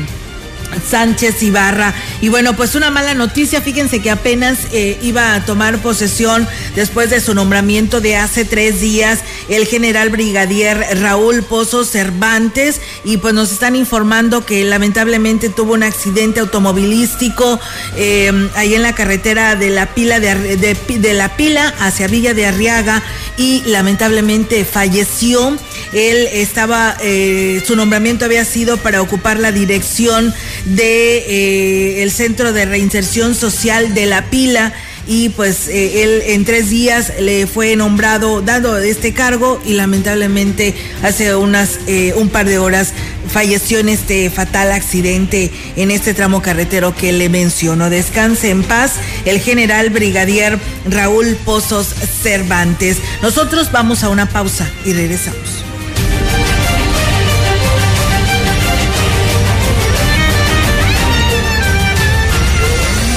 [0.89, 1.95] Sánchez Ibarra.
[2.21, 7.11] Y bueno, pues una mala noticia, fíjense que apenas eh, iba a tomar posesión después
[7.11, 13.35] de su nombramiento de hace tres días el general brigadier Raúl Pozo Cervantes y pues
[13.35, 17.59] nos están informando que lamentablemente tuvo un accidente automovilístico
[17.97, 23.03] eh, ahí en la carretera de la pila de, la pila hacia Villa de Arriaga
[23.37, 25.57] y lamentablemente falleció.
[25.93, 30.33] Él estaba, eh, su nombramiento había sido para ocupar la dirección
[30.65, 34.73] de eh, el Centro de Reinserción Social de La Pila
[35.07, 40.75] y pues eh, él en tres días le fue nombrado, dado este cargo y lamentablemente
[41.03, 42.93] hace unas eh, un par de horas
[43.29, 47.91] falleció en este fatal accidente en este tramo carretero que le menciono.
[47.91, 48.95] Descanse en paz
[49.25, 50.59] el general brigadier
[50.89, 51.89] Raúl Pozos
[52.23, 52.99] Cervantes.
[53.23, 55.60] Nosotros vamos a una pausa y regresamos.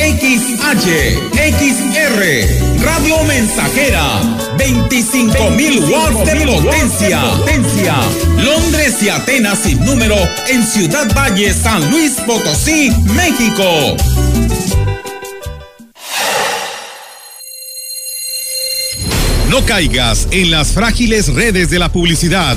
[0.00, 0.88] XH,
[1.34, 4.22] XR, Radio Mensajera,
[4.56, 7.20] 25.000 watts de potencia.
[7.20, 7.96] potencia.
[8.38, 10.16] Londres y Atenas sin número
[10.48, 13.96] en Ciudad Valle, San Luis Potosí, México.
[19.50, 22.56] No caigas en las frágiles redes de la publicidad.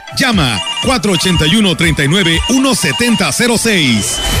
[0.17, 4.40] Llama 481 39 17006.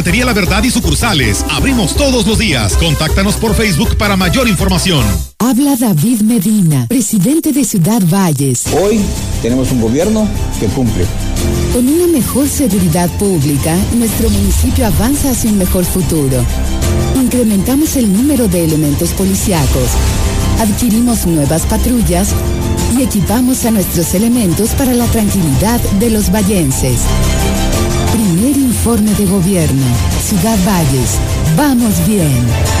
[0.01, 1.45] Enfermería La Verdad y sucursales.
[1.51, 2.75] Abrimos todos los días.
[2.75, 5.05] Contáctanos por Facebook para mayor información.
[5.37, 8.63] Habla David Medina, presidente de Ciudad Valles.
[8.81, 8.99] Hoy
[9.43, 10.27] tenemos un gobierno
[10.59, 11.05] que cumple.
[11.71, 16.43] Con una mejor seguridad pública, nuestro municipio avanza hacia un mejor futuro.
[17.21, 19.89] Incrementamos el número de elementos policíacos,
[20.59, 22.29] adquirimos nuevas patrullas
[22.97, 27.01] y equipamos a nuestros elementos para la tranquilidad de los vallenses.
[28.81, 29.85] Informe de gobierno.
[30.19, 31.19] Ciudad Valles.
[31.55, 32.80] Vamos bien.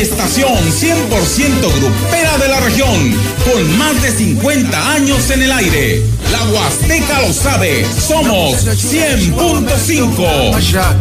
[0.00, 6.02] Estación 100% grupera de la región, con más de 50 años en el aire.
[6.32, 10.96] La Huasteca lo sabe, somos 100.5.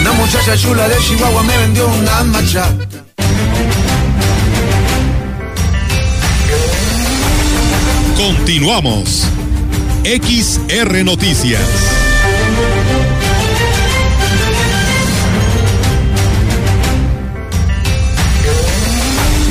[0.00, 2.76] Una muchacha chula de Chihuahua me vendió una machaca.
[8.16, 9.24] Continuamos.
[10.04, 12.03] XR Noticias.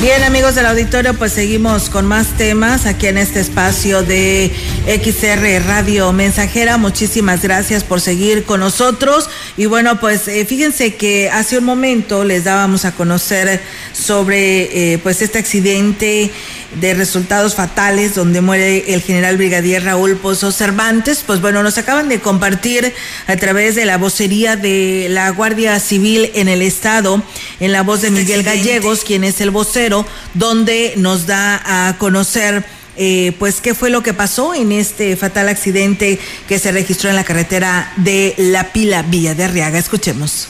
[0.04, 4.52] Bien, amigos del auditorio, pues seguimos con más temas aquí en este espacio de
[4.86, 6.76] XR Radio Mensajera.
[6.76, 9.30] Muchísimas gracias por seguir con nosotros.
[9.56, 13.62] Y bueno, pues eh, fíjense que hace un momento les dábamos a conocer
[13.92, 16.30] sobre eh, pues este accidente
[16.80, 21.22] de resultados fatales donde muere el general brigadier Raúl Pozo Cervantes.
[21.26, 22.92] Pues bueno, nos acaban de compartir
[23.26, 27.22] a través de la vocería de la Guardia Civil en el Estado,
[27.58, 32.64] en la voz de Miguel Gallegos, quien es el vocero, donde nos da a conocer
[32.96, 36.18] eh, pues qué fue lo que pasó en este fatal accidente
[36.48, 39.78] que se registró en la carretera de La Pila Villa de Arriaga.
[39.78, 40.48] Escuchemos.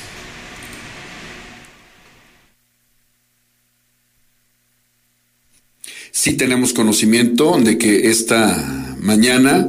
[6.11, 9.69] Sí tenemos conocimiento de que esta mañana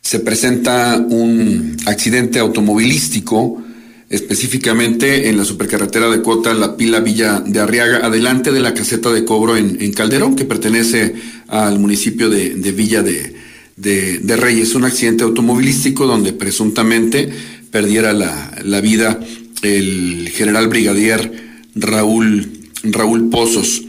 [0.00, 3.63] se presenta un accidente automovilístico,
[4.10, 9.10] específicamente en la supercarretera de Cota, la Pila Villa de Arriaga, adelante de la caseta
[9.10, 11.14] de cobro en, Calderón, que pertenece
[11.48, 14.74] al municipio de, Villa de, Reyes.
[14.74, 17.30] Un accidente automovilístico donde presuntamente
[17.70, 19.18] perdiera la, la vida
[19.62, 21.32] el general brigadier
[21.74, 22.48] Raúl,
[22.84, 23.82] Raúl Pozos.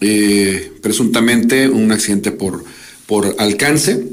[0.00, 2.64] Eh, presuntamente un accidente por,
[3.06, 4.04] por alcance.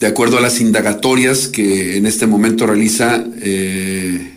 [0.00, 4.31] De acuerdo a las indagatorias que en este momento realiza eh,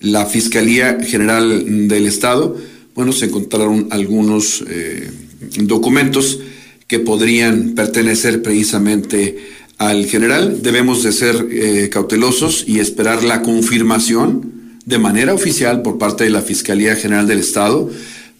[0.00, 2.56] la Fiscalía General del Estado,
[2.94, 5.10] bueno, se encontraron algunos eh,
[5.60, 6.40] documentos
[6.86, 9.36] que podrían pertenecer precisamente
[9.76, 10.62] al general.
[10.62, 16.30] Debemos de ser eh, cautelosos y esperar la confirmación de manera oficial por parte de
[16.30, 17.90] la Fiscalía General del Estado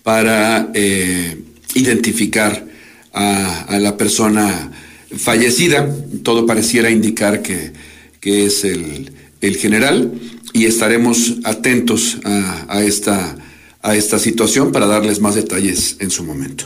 [0.03, 1.37] para eh,
[1.75, 2.67] identificar
[3.13, 4.73] a, a, la persona
[5.15, 5.95] fallecida.
[6.23, 7.73] Todo pareciera indicar que,
[8.21, 10.13] que es el, el, general
[10.53, 13.37] y estaremos atentos a, esta,
[13.83, 16.65] a esta situación para darles más detalles en su momento.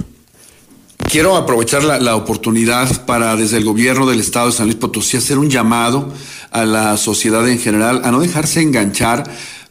[1.10, 5.16] Quiero aprovechar la, la, oportunidad para desde el gobierno del estado de San Luis Potosí
[5.16, 6.12] hacer un llamado
[6.50, 9.24] a la sociedad en general a no dejarse enganchar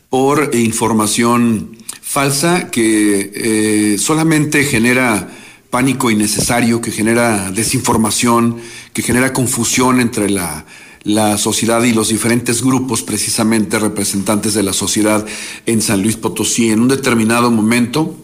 [0.09, 5.30] por información falsa que eh, solamente genera
[5.70, 8.57] pánico innecesario, que genera desinformación,
[8.91, 10.66] que genera confusión entre la,
[11.04, 15.26] la sociedad y los diferentes grupos precisamente representantes de la sociedad
[15.66, 16.70] en San Luis Potosí.
[16.70, 18.16] En un determinado momento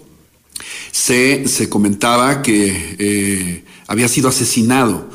[0.92, 5.10] se, se comentaba que eh, había sido asesinado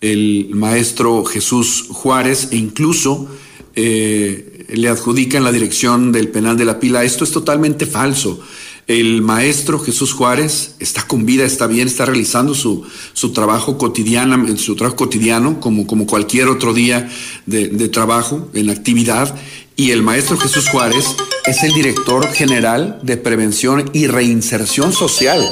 [0.00, 3.28] el maestro Jesús Juárez e incluso
[3.74, 7.04] eh, le adjudican la dirección del penal de la pila.
[7.04, 8.40] Esto es totalmente falso.
[8.86, 14.56] El maestro Jesús Juárez está con vida, está bien, está realizando su, su trabajo cotidiano,
[14.56, 17.10] su trabajo cotidiano, como, como cualquier otro día
[17.46, 19.34] de, trabajo, en actividad.
[19.74, 21.04] Y el maestro Jesús Juárez
[21.46, 25.44] es el director general de prevención y reinserción social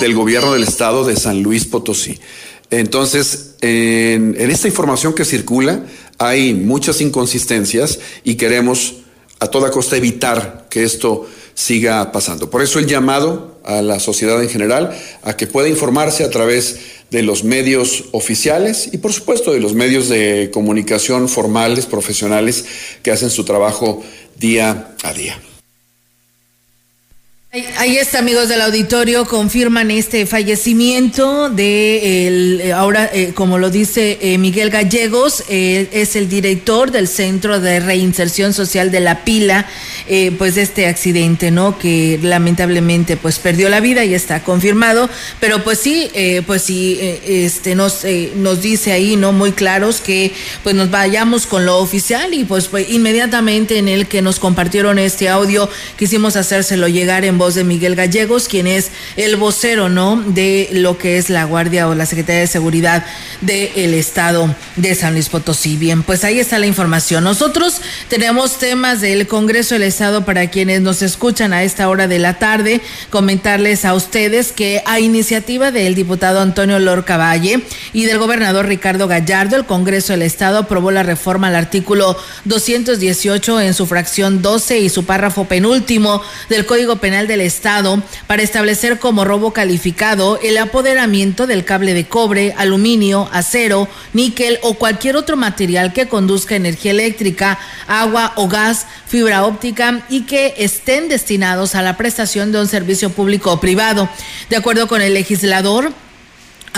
[0.00, 2.20] del gobierno del estado de San Luis Potosí.
[2.70, 5.84] Entonces, en, en, esta información que circula
[6.18, 8.98] hay muchas inconsistencias y queremos
[9.40, 11.26] a toda costa evitar que esto
[11.58, 12.50] siga pasando.
[12.50, 16.78] Por eso el llamado a la sociedad en general a que pueda informarse a través
[17.10, 22.64] de los medios oficiales y por supuesto de los medios de comunicación formales, profesionales
[23.02, 24.04] que hacen su trabajo
[24.38, 25.36] día a día.
[27.50, 34.18] Ahí está, amigos del auditorio, confirman este fallecimiento de el, ahora, eh, como lo dice
[34.20, 39.64] eh, Miguel Gallegos, eh, es el director del Centro de Reinserción Social de La Pila,
[40.08, 41.78] eh, pues de este accidente, ¿no?
[41.78, 45.08] Que lamentablemente pues perdió la vida y está confirmado,
[45.40, 48.04] pero pues sí, eh, pues sí, este nos
[48.36, 49.32] nos dice ahí, ¿no?
[49.32, 54.06] Muy claros que pues nos vayamos con lo oficial y pues, pues inmediatamente en el
[54.06, 58.90] que nos compartieron este audio quisimos hacérselo llegar en voz de Miguel Gallegos, quien es
[59.16, 60.16] el vocero, ¿no?
[60.16, 63.06] De lo que es la Guardia o la Secretaría de Seguridad
[63.40, 65.76] del Estado de San Luis Potosí.
[65.76, 67.24] Bien, pues ahí está la información.
[67.24, 72.18] Nosotros tenemos temas del Congreso del Estado para quienes nos escuchan a esta hora de
[72.18, 72.80] la tarde.
[73.10, 77.62] Comentarles a ustedes que a iniciativa del diputado Antonio Lorca Valle
[77.92, 83.60] y del gobernador Ricardo Gallardo, el Congreso del Estado aprobó la reforma al artículo 218
[83.60, 88.98] en su fracción 12 y su párrafo penúltimo del Código Penal del Estado para establecer
[88.98, 95.36] como robo calificado el apoderamiento del cable de cobre, aluminio, acero, níquel o cualquier otro
[95.36, 101.82] material que conduzca energía eléctrica, agua o gas, fibra óptica y que estén destinados a
[101.82, 104.08] la prestación de un servicio público o privado.
[104.50, 105.92] De acuerdo con el legislador,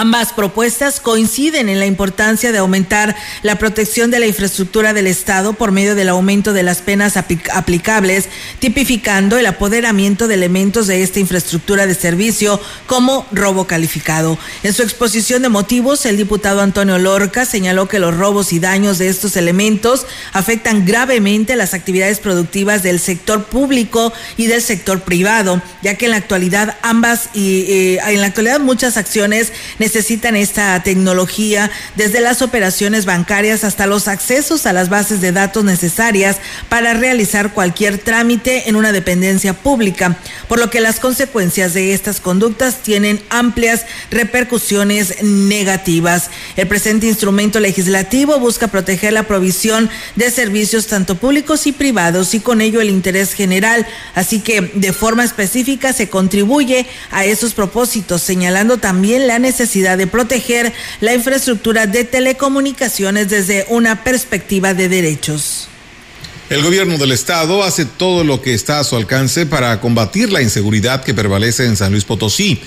[0.01, 5.53] Ambas propuestas coinciden en la importancia de aumentar la protección de la infraestructura del Estado
[5.53, 8.31] por medio del aumento de las penas aplicables,
[8.61, 14.39] tipificando el apoderamiento de elementos de esta infraestructura de servicio como robo calificado.
[14.63, 18.97] En su exposición de motivos, el diputado Antonio Lorca señaló que los robos y daños
[18.97, 25.61] de estos elementos afectan gravemente las actividades productivas del sector público y del sector privado,
[25.83, 30.83] ya que en la actualidad ambas y eh, en la actualidad muchas acciones necesitan esta
[30.83, 36.37] tecnología, desde las operaciones bancarias hasta los accesos a las bases de datos necesarias
[36.69, 40.17] para realizar cualquier trámite en una dependencia pública,
[40.49, 46.31] por lo que las consecuencias de estas conductas tienen amplias repercusiones negativas.
[46.57, 52.41] El presente instrumento legislativo busca proteger la provisión de servicios tanto públicos y privados y
[52.41, 58.23] con ello el interés general, así que de forma específica se contribuye a esos propósitos,
[58.23, 65.69] señalando también la necesidad de proteger la infraestructura de telecomunicaciones desde una perspectiva de derechos.
[66.49, 70.43] El gobierno del estado hace todo lo que está a su alcance para combatir la
[70.43, 72.61] inseguridad que prevalece en San Luis Potosí,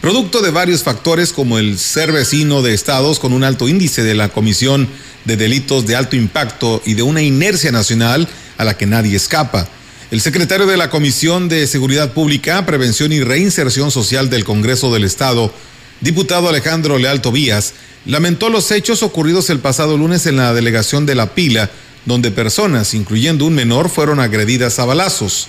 [0.00, 4.16] producto de varios factores como el ser vecino de estados con un alto índice de
[4.16, 4.88] la comisión
[5.24, 9.68] de delitos de alto impacto y de una inercia nacional a la que nadie escapa.
[10.10, 15.04] El secretario de la Comisión de Seguridad Pública, Prevención y Reinserción Social del Congreso del
[15.04, 15.52] Estado,
[16.00, 17.74] diputado Alejandro Leal Tobías,
[18.06, 21.70] lamentó los hechos ocurridos el pasado lunes en la delegación de La Pila,
[22.04, 25.48] donde personas, incluyendo un menor, fueron agredidas a balazos.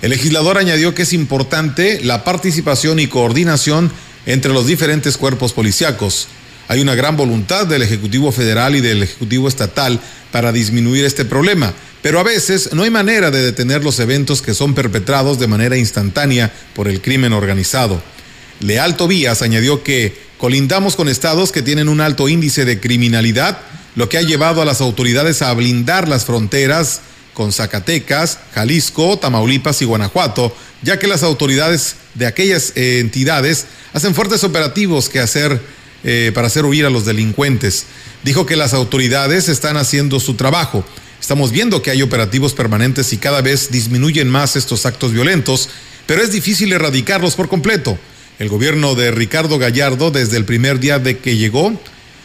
[0.00, 3.90] El legislador añadió que es importante la participación y coordinación
[4.26, 6.28] entre los diferentes cuerpos policíacos.
[6.68, 9.98] Hay una gran voluntad del Ejecutivo Federal y del Ejecutivo Estatal
[10.30, 11.72] para disminuir este problema,
[12.02, 15.76] pero a veces no hay manera de detener los eventos que son perpetrados de manera
[15.76, 18.00] instantánea por el crimen organizado.
[18.60, 23.58] Leal Tobías añadió que colindamos con estados que tienen un alto índice de criminalidad,
[23.94, 27.00] lo que ha llevado a las autoridades a blindar las fronteras
[27.34, 34.14] con Zacatecas, Jalisco, Tamaulipas y Guanajuato, ya que las autoridades de aquellas eh, entidades hacen
[34.14, 35.60] fuertes operativos que hacer
[36.04, 37.86] eh, para hacer huir a los delincuentes.
[38.24, 40.84] Dijo que las autoridades están haciendo su trabajo.
[41.20, 45.68] Estamos viendo que hay operativos permanentes y cada vez disminuyen más estos actos violentos,
[46.06, 47.98] pero es difícil erradicarlos por completo.
[48.38, 51.72] El gobierno de Ricardo Gallardo, desde el primer día de que llegó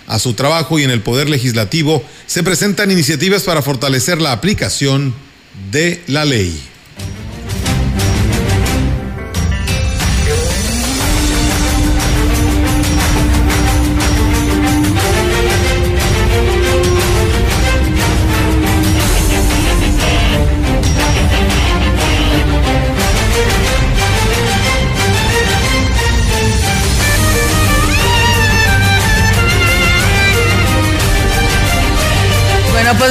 [0.05, 5.15] a su trabajo y en el Poder Legislativo, se presentan iniciativas para fortalecer la aplicación
[5.71, 6.72] de la ley.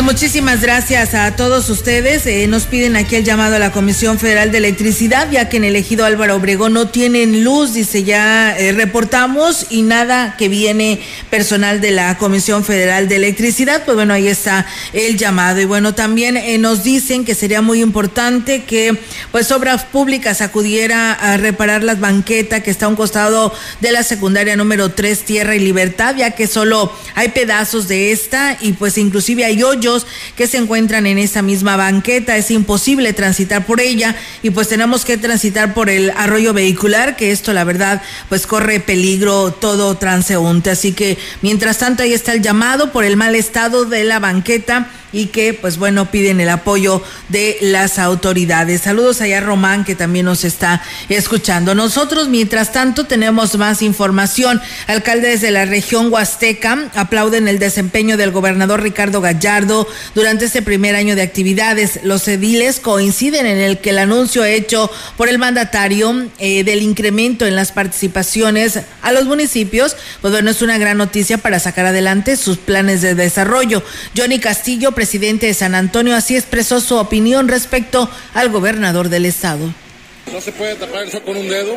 [0.03, 2.27] Pues muchísimas gracias a todos ustedes.
[2.27, 5.65] Eh, nos piden aquí el llamado a la Comisión Federal de Electricidad, ya que en
[5.65, 11.01] el ejido Álvaro Obregón no tienen luz, dice ya eh, reportamos y nada que viene
[11.31, 13.85] personal de la Comisión Federal de Electricidad.
[13.85, 15.61] Pues bueno, ahí está el llamado.
[15.61, 18.99] Y bueno, también eh, nos dicen que sería muy importante que
[19.31, 24.03] pues Obras Públicas acudiera a reparar las banquetas que está a un costado de la
[24.03, 28.99] secundaria número 3, Tierra y Libertad, ya que solo hay pedazos de esta y pues
[28.99, 29.92] inclusive hay hoyos
[30.37, 32.37] que se encuentran en esa misma banqueta.
[32.37, 37.31] Es imposible transitar por ella y pues tenemos que transitar por el arroyo vehicular, que
[37.31, 40.71] esto la verdad pues corre peligro todo transeúnte.
[40.71, 44.91] Así que mientras tanto ahí está el llamado por el mal estado de la banqueta
[45.13, 48.83] y que pues bueno piden el apoyo de las autoridades.
[48.83, 51.75] Saludos allá Román que también nos está escuchando.
[51.75, 54.61] Nosotros mientras tanto tenemos más información.
[54.87, 60.97] Alcaldes de la región Huasteca aplauden el desempeño del gobernador Ricardo Gallardo durante este primer
[60.97, 62.01] año de actividades.
[62.05, 67.47] Los ediles coinciden en el que el anuncio hecho por el mandatario eh, del incremento
[67.47, 72.37] en las participaciones a los municipios, pues bueno, es una gran noticia para sacar adelante
[72.37, 73.83] sus planes de desarrollo.
[74.17, 79.75] Johnny Castillo, presidente de San Antonio, así expresó su opinión respecto al gobernador del estado.
[80.33, 81.75] No se puede tapar eso con un dedo.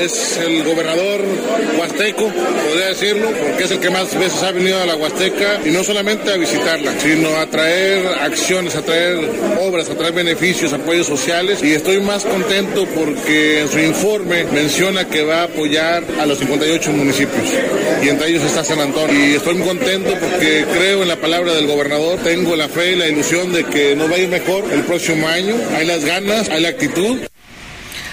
[0.00, 1.20] Es el gobernador
[1.78, 2.30] huasteco,
[2.68, 5.82] podría decirlo, porque es el que más veces ha venido a la Huasteca y no
[5.82, 9.18] solamente a visitarla, sino a traer acciones, a traer
[9.60, 11.62] obras, a traer beneficios, apoyos sociales.
[11.62, 16.38] Y estoy más contento porque en su informe menciona que va a apoyar a los
[16.38, 17.48] 58 municipios
[18.02, 19.14] y entre ellos está San Antonio.
[19.14, 22.96] Y estoy muy contento porque creo en la palabra del gobernador, tengo la fe y
[22.96, 25.56] la ilusión de que nos va a ir mejor el próximo año.
[25.76, 27.18] Hay las ganas, hay la actitud.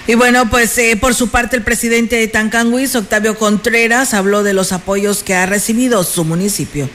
[0.08, 4.54] Y bueno, pues eh, por su parte el presidente de Tancanguis, Octavio Contreras, habló de
[4.54, 6.88] los apoyos que ha recibido su municipio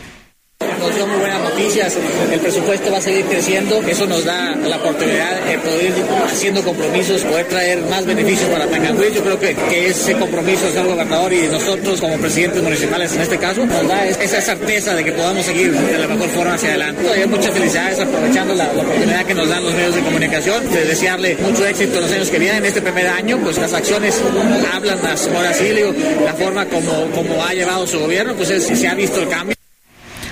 [1.77, 5.95] el presupuesto va a seguir creciendo, eso nos da la oportunidad de poder ir
[6.25, 9.15] haciendo compromisos, poder traer más beneficios para Tancanguis.
[9.15, 9.57] Yo creo que,
[9.91, 14.41] ese compromiso del gobernador y nosotros como presidentes municipales en este caso nos da esa
[14.41, 17.09] certeza de que podamos seguir de la mejor forma hacia adelante.
[17.09, 21.37] Hay muchas felicidades aprovechando la, oportunidad que nos dan los medios de comunicación, de desearle
[21.37, 22.65] mucho éxito en los años que vienen.
[22.65, 24.21] Este primer año, pues las acciones
[24.73, 25.71] hablan, ahora sí,
[26.25, 29.60] la forma como, como ha llevado su gobierno, pues se ha visto el cambio.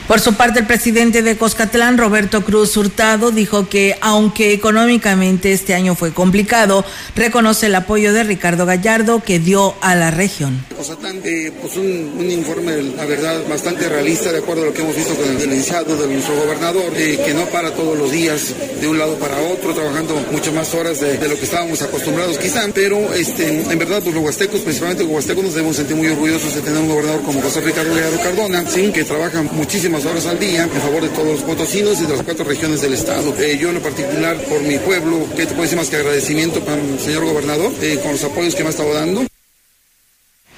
[0.08, 5.74] Por su parte, el presidente de Coscatlán, Roberto Cruz Hurtado, dijo que aunque económicamente este
[5.74, 6.82] año fue complicado,
[7.14, 10.64] reconoce el apoyo de Ricardo Gallardo que dio a la región.
[10.74, 14.96] Coscatlán, eh, pues un, informe, la verdad, bastante realista, de acuerdo a lo que hemos
[14.96, 18.88] visto con el iniciado de nuestro gobernador, eh, que no para todos los días de
[18.88, 23.12] un lado para otro, trabajando muchas más horas de, lo que estábamos acostumbrados quizá, pero
[23.12, 26.62] este, en verdad, pues los huastecos, principalmente los huastecos, nos debemos sentir muy orgullosos de
[26.62, 28.90] tener un gobernador como José Ricardo Gallardo Cardona, ¿sí?
[28.90, 32.22] que trabaja muchísimas horas al día en favor de todos los potosinos y de las
[32.22, 33.34] cuatro regiones del estado.
[33.38, 36.80] Eh, yo en particular por mi pueblo, ¿qué te puedo decir más que agradecimiento para
[36.80, 39.24] el señor gobernador eh, con los apoyos que me ha estado dando?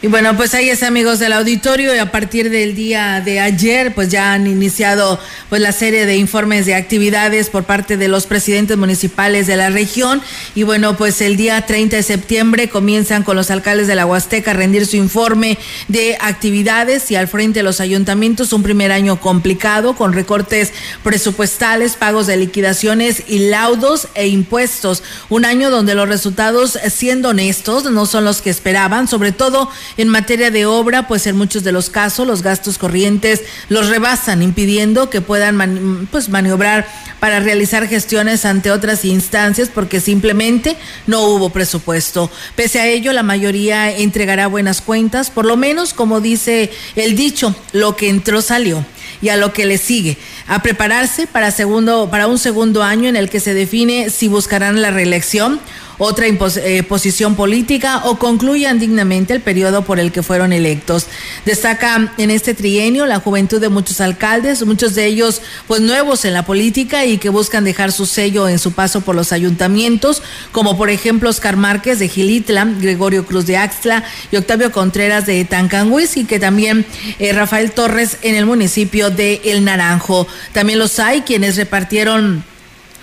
[0.02, 3.94] Y bueno, pues ahí es amigos del auditorio y a partir del día de ayer
[3.94, 5.20] pues ya han iniciado
[5.50, 9.68] pues la serie de informes de actividades por parte de los presidentes municipales de la
[9.68, 10.22] región
[10.54, 14.52] y bueno, pues el día 30 de septiembre comienzan con los alcaldes de la Huasteca
[14.52, 19.20] a rendir su informe de actividades y al frente de los ayuntamientos un primer año
[19.20, 20.72] complicado con recortes
[21.02, 25.02] presupuestales, pagos de liquidaciones y laudos e impuestos.
[25.28, 30.08] Un año donde los resultados siendo honestos no son los que esperaban, sobre todo en
[30.08, 35.10] materia de obra, pues en muchos de los casos los gastos corrientes los rebasan, impidiendo
[35.10, 36.86] que puedan pues maniobrar
[37.20, 40.76] para realizar gestiones ante otras instancias porque simplemente
[41.06, 42.30] no hubo presupuesto.
[42.56, 47.54] Pese a ello, la mayoría entregará buenas cuentas, por lo menos como dice el dicho,
[47.72, 48.84] lo que entró salió.
[49.22, 50.16] y a lo que le sigue,
[50.46, 54.80] a prepararse para, segundo, para un segundo año en el que se define si buscarán
[54.80, 55.60] la reelección
[56.00, 61.06] otra eh, posición política o concluyan dignamente el periodo por el que fueron electos.
[61.44, 66.32] Destaca en este trienio la juventud de muchos alcaldes, muchos de ellos pues nuevos en
[66.32, 70.22] la política y que buscan dejar su sello en su paso por los ayuntamientos,
[70.52, 75.44] como por ejemplo Oscar Márquez de Gilitla, Gregorio Cruz de Axtla y Octavio Contreras de
[75.44, 76.86] Tancanguis y que también
[77.18, 80.26] eh, Rafael Torres en el municipio de El Naranjo.
[80.54, 82.42] También los hay quienes repartieron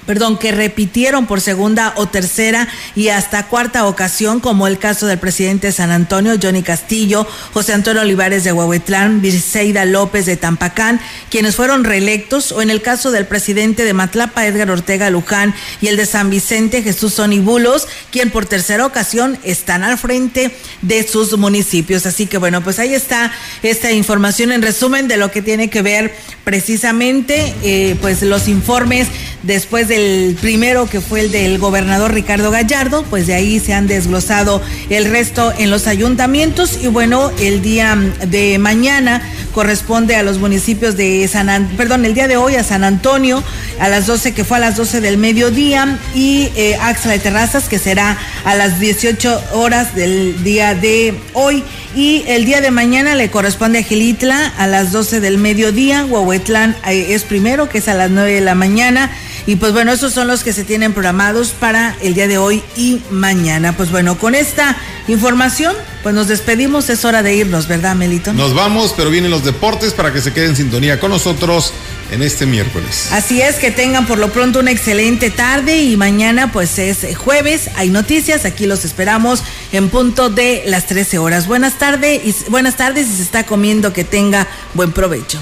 [0.08, 5.20] perdón, que repitieron por segunda o tercera y hasta cuarta ocasión, como el caso del
[5.20, 11.00] presidente de San Antonio, Johnny Castillo, José Antonio Olivares de Huehuetlán, Virseida López de Tampacán,
[11.30, 15.88] quienes fueron reelectos, o en el caso del presidente de Matlapa, Edgar Ortega Luján, y
[15.88, 21.38] el de San Vicente, Jesús Sonibulos, quien por tercera ocasión están al frente de sus
[21.38, 22.06] municipios.
[22.06, 25.82] Así que bueno, pues ahí está esta información en resumen de lo que tiene que
[25.82, 29.10] ver precisamente, eh, pues los informes
[29.44, 33.88] después del primero que fue el del gobernador Ricardo Gallardo, pues de ahí se han
[33.88, 36.78] desglosado el resto en los ayuntamientos.
[36.84, 39.24] Y bueno, el día de mañana
[39.54, 43.44] corresponde a los municipios de San, perdón, el día de hoy a San Antonio
[43.80, 47.68] a las 12 que fue a las 12 del mediodía y eh, Axla de Terrazas
[47.68, 51.64] que será a las 18 horas del día de hoy.
[51.96, 56.76] Y el día de mañana le corresponde a Gilitla a las 12 del mediodía, Huehuetlán
[56.88, 59.10] eh, es primero que es a las 9 de la mañana
[59.48, 62.62] y pues bueno, esos son los que se tienen programados para el día de hoy
[62.76, 63.76] y mañana.
[63.78, 64.76] Pues bueno, con esta
[65.08, 65.74] información,
[66.04, 66.90] pues nos despedimos.
[66.90, 68.34] Es hora de irnos, ¿verdad, Melito?
[68.34, 71.72] Nos vamos, pero vienen los deportes para que se queden en sintonía con nosotros
[72.12, 73.08] en este miércoles.
[73.14, 77.70] Así es, que tengan por lo pronto una excelente tarde y mañana pues es jueves,
[77.78, 81.48] hay noticias, aquí los esperamos en punto de las 13 horas.
[81.48, 85.42] Buenas tardes y buenas tardes y se está comiendo que tenga buen provecho.